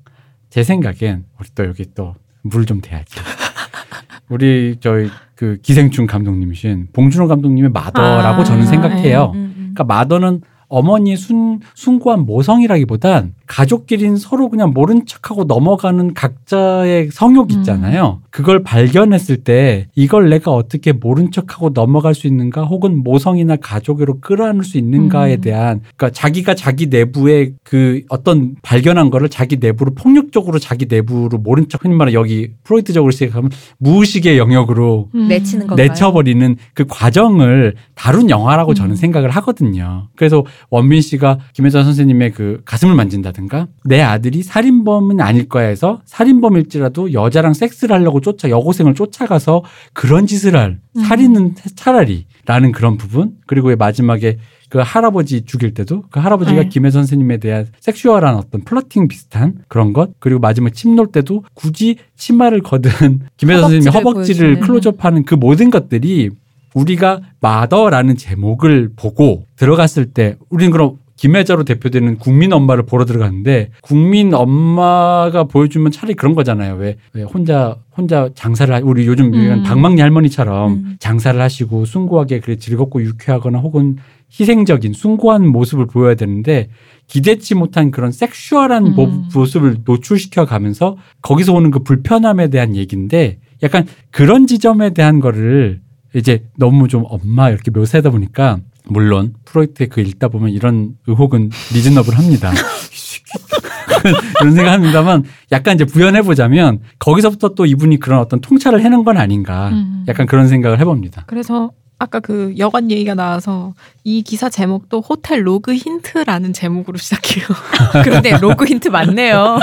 [0.51, 3.17] 제 생각엔 우리 또 여기 또 물 좀 대야지.
[4.29, 9.33] 우리 저희 그 기생충 감독님이신 봉준호 감독님의 마더라고 아, 저는 생각해요.
[9.35, 9.55] 음, 음.
[9.75, 18.21] 그러니까 마더는 어머니의 순, 숭고한 모성이라기보단 가족끼리는 서로 그냥 모른 척하고 넘어가는 각자의 성욕 있잖아요.
[18.31, 24.65] 그걸 발견했을 때 이걸 내가 어떻게 모른 척하고 넘어갈 수 있는가 혹은 모성이나 가족으로 끌어안을
[24.65, 25.41] 수 있는가에 음.
[25.41, 31.69] 대한 그러니까 자기가 자기 내부의 그 어떤 발견한 거를 자기 내부로 폭력적으로 자기 내부로 모른
[31.69, 35.29] 척 흔히 말하는 여기 프로이트적으로 시작하면 무의식의 영역으로 음.
[35.29, 35.89] 내치는 건가요?
[35.89, 38.97] 내쳐버리는 그 과정을 다룬 영화라고 저는 음.
[38.97, 40.09] 생각을 하거든요.
[40.17, 47.13] 그래서 원빈 씨가 김혜자 선생님의 그 가슴을 만진다든가 내 아들이 살인범은 아닐 거야 해서 살인범일지라도
[47.13, 51.03] 여자랑 섹스를 하려고 쫓아 여고생을 쫓아가서 그런 짓을 할 음.
[51.03, 54.39] 살인은 차라리 라는 그런 부분 그리고 왜 마지막에
[54.69, 56.69] 그 할아버지 죽일 때도 그 할아버지가 네.
[56.69, 61.97] 김혜 선생님에 대한 sexual한 어떤 flirting 비슷한 그런 것 그리고 마지막 침 놓을 때도 굳이
[62.17, 64.67] 치마를 거든 김혜자 선생님의 허벅지를 보여주는.
[64.67, 66.31] 클로즈업하는 그 모든 것들이
[66.79, 74.33] 우리가 마더라는 제목을 보고 들어갔을 때 우리는 그럼 김혜자로 대표되는 국민 엄마를 보러 들어갔는데 국민
[74.35, 76.77] 엄마가 보여주면 차라리 그런 거잖아요.
[76.77, 79.65] 왜, 왜 혼자 혼자 장사를 하, 우리 요즘 유행하는 음.
[79.65, 80.97] 방망리 할머니처럼 음.
[81.01, 83.97] 장사를 하시고 숭고하게 그래 즐겁고 유쾌하거나 혹은
[84.39, 86.69] 희생적인 숭고한 모습을 보여야 되는데
[87.09, 88.95] 기대치 못한 그런 섹슈얼한 음.
[88.95, 95.81] 모- 모습을 노출시켜 가면서 거기서 오는 그 불편함에 대한 얘기인데 약간 그런 지점에 대한 거를
[96.15, 102.17] 이제 너무 좀 엄마 이렇게 묘사하다 보니까 물론 프로이트의 그 읽다 보면 이런 의혹은 reasonable
[102.17, 102.51] 합니다.
[104.39, 109.69] 그런 생각합니다만 약간 이제 부연해 보자면 거기서부터 또 이분이 그런 어떤 통찰을 해낸 건 아닌가
[109.71, 110.05] 음.
[110.09, 111.25] 약간 그런 생각을 해봅니다.
[111.27, 113.75] 그래서 아까 그 여관 얘기가 나와서
[114.05, 117.45] 이 기사 제목도 Hotel Log Hint라는 제목으로 시작해요.
[118.05, 119.59] 그런데 로그 힌트 많네요.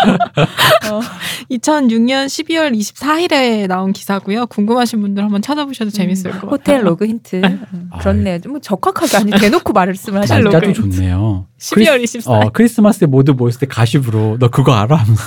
[1.50, 4.48] 2006년 12월 24일에 나온 기사고요.
[4.48, 6.50] 궁금하신 분들 한번 찾아보셔도 재밌을 것 같아요.
[6.52, 7.36] Hotel Log Hint.
[7.74, 8.40] 음, 그렇네요.
[8.42, 10.74] 좀 적확하게 아니 대놓고 말씀을 하시는 Log Hint.
[10.82, 11.46] 좋네요.
[11.58, 12.30] 12월 크리스- 24일.
[12.30, 15.24] 어, 크리스마스에 모두 모였을 때 가십으로 너 그거 알아 하면서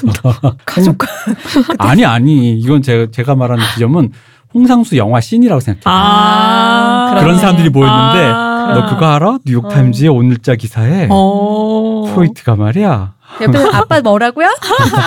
[0.67, 0.99] 가족
[1.79, 4.13] 아니 아니 이건 제가 제가 말하는 지점은
[4.55, 5.83] 홍상수 영화 씬이라고 생각해요.
[5.85, 8.75] 아, 그런 사람들이 모였는데 아.
[8.75, 9.39] 너 그거 알아?
[9.47, 12.05] 뉴욕 타임즈의 오늘자 기사에 어.
[12.13, 13.15] 프로이트가 말이야.
[13.43, 14.49] 옆에 아빠 뭐라고요?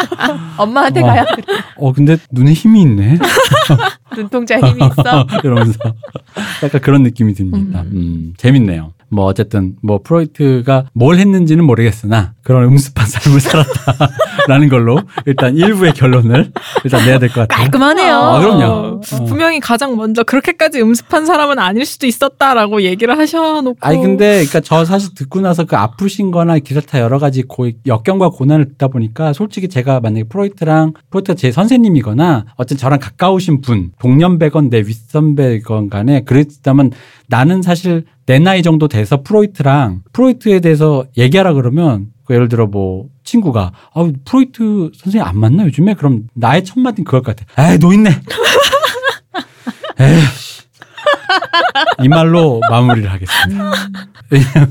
[0.57, 1.05] 엄마한테 어.
[1.07, 1.25] 가야
[1.77, 3.17] 어 근데 눈에 힘이 있네.
[4.15, 5.25] 눈동자 힘이 있어.
[5.43, 5.79] 이러면서
[6.63, 7.81] 약간 그런 느낌이 듭니다.
[7.81, 8.93] 음, 재밌네요.
[9.11, 16.51] 뭐 어쨌든 뭐 프로이트가 뭘 했는지는 모르겠으나 그런 음습한 삶을 살았다라는 걸로 일단 일부의 결론을
[16.83, 17.63] 일단 내야 될 것 같아요.
[17.65, 18.15] 깔끔하네요.
[18.15, 18.63] 아, 그럼요.
[18.63, 19.25] 어, 어.
[19.25, 23.77] 분명히 가장 먼저 그렇게까지 음습한 사람은 아닐 수도 있었다라고 얘기를 하셔놓고.
[23.81, 28.29] 아니 근데 그러니까 저 사실 듣고 나서 그 아프신 거나 기타 여러 가지 고, 역경과
[28.29, 34.69] 고난을 듣다 보니까 솔직히 제가 만약에 프로이트랑 프로이트가 제 선생님이거나 어쨌든 저랑 가까우신 분 동년배건
[34.69, 36.91] 내 윗선배건 간에 그랬다면
[37.31, 43.07] 나는 사실 내 나이 정도 돼서 프로이트랑 프로이트에 대해서 얘기하라 그러면 그 예를 들어 뭐
[43.23, 47.71] 친구가 아 프로이트 선생님 안 만나 요즘에 그럼 나의 첫 마디는 그럴 것 같아.
[47.71, 48.09] 에이 노인네.
[49.99, 50.40] 에이.
[52.03, 53.71] 이 말로 마무리를 하겠습니다.
[54.29, 54.69] 왜냐면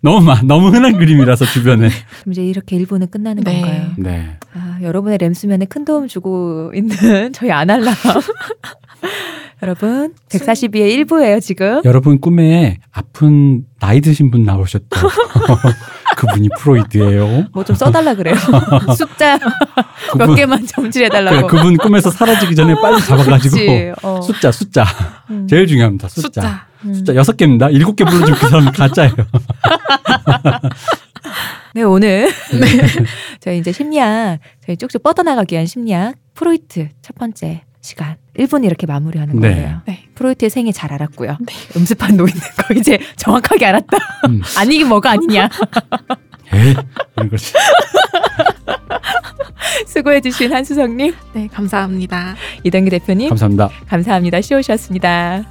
[0.00, 1.88] 너무 마- 너무 흔한 그림이라서 주변에.
[2.20, 3.60] 그럼 이제 이렇게 일부는 끝나는 네.
[3.60, 3.90] 건가요?
[3.98, 4.38] 네.
[4.54, 6.96] 아, 여러분의 램수면에 큰 도움 주고 있는
[7.32, 7.94] 저희 아날람.
[9.62, 11.80] 여러분, 142의 1부예요, 지금.
[11.84, 14.86] 여러분 꿈에 아픈 나이 드신 분 나오셨죠.
[16.16, 17.46] 그분이 프로이드예요.
[17.52, 18.34] 뭐 좀 써달라 그래요.
[18.96, 19.38] 숫자
[20.16, 21.36] 몇 그분 개만 점질해달라고.
[21.36, 23.92] 그래, 그분 꿈에서 사라지기 전에 빨리 잡아가지고 그치.
[24.02, 24.20] 어.
[24.22, 24.84] 숫자 숫자
[25.30, 25.46] 음.
[25.48, 26.08] 제일 중요합니다.
[26.08, 26.66] 숫자.
[26.92, 27.12] 숫자.
[27.12, 27.16] 음.
[27.16, 27.68] 여섯 개입니다.
[27.70, 29.14] 일곱 개 불러주면 그 사람 가짜예요.
[31.74, 32.30] 네, 오늘
[33.40, 39.40] 저희 이제 심리학, 저희 쭉쭉 뻗어나가기 위한 심리학 프로이트 첫 번째 시간 1분 이렇게 마무리하는
[39.40, 39.54] 네.
[39.54, 39.82] 거예요.
[39.86, 40.04] 네.
[40.14, 41.36] 프로이트의 생애 잘 알았고요.
[41.40, 41.54] 네.
[41.76, 43.98] 음습한 노인네 거 이제 정확하게 알았다.
[44.28, 44.40] 음.
[44.56, 45.48] 아니긴 뭐가 아니냐.
[46.54, 46.74] 에
[47.16, 47.52] 이런 거지.
[49.86, 52.36] 수고해주신 한수성님, 네, 감사합니다.
[52.62, 53.70] 이동기 대표님, 감사합니다.
[53.88, 54.40] 감사합니다.
[54.40, 55.44] 쉬우셨습니다.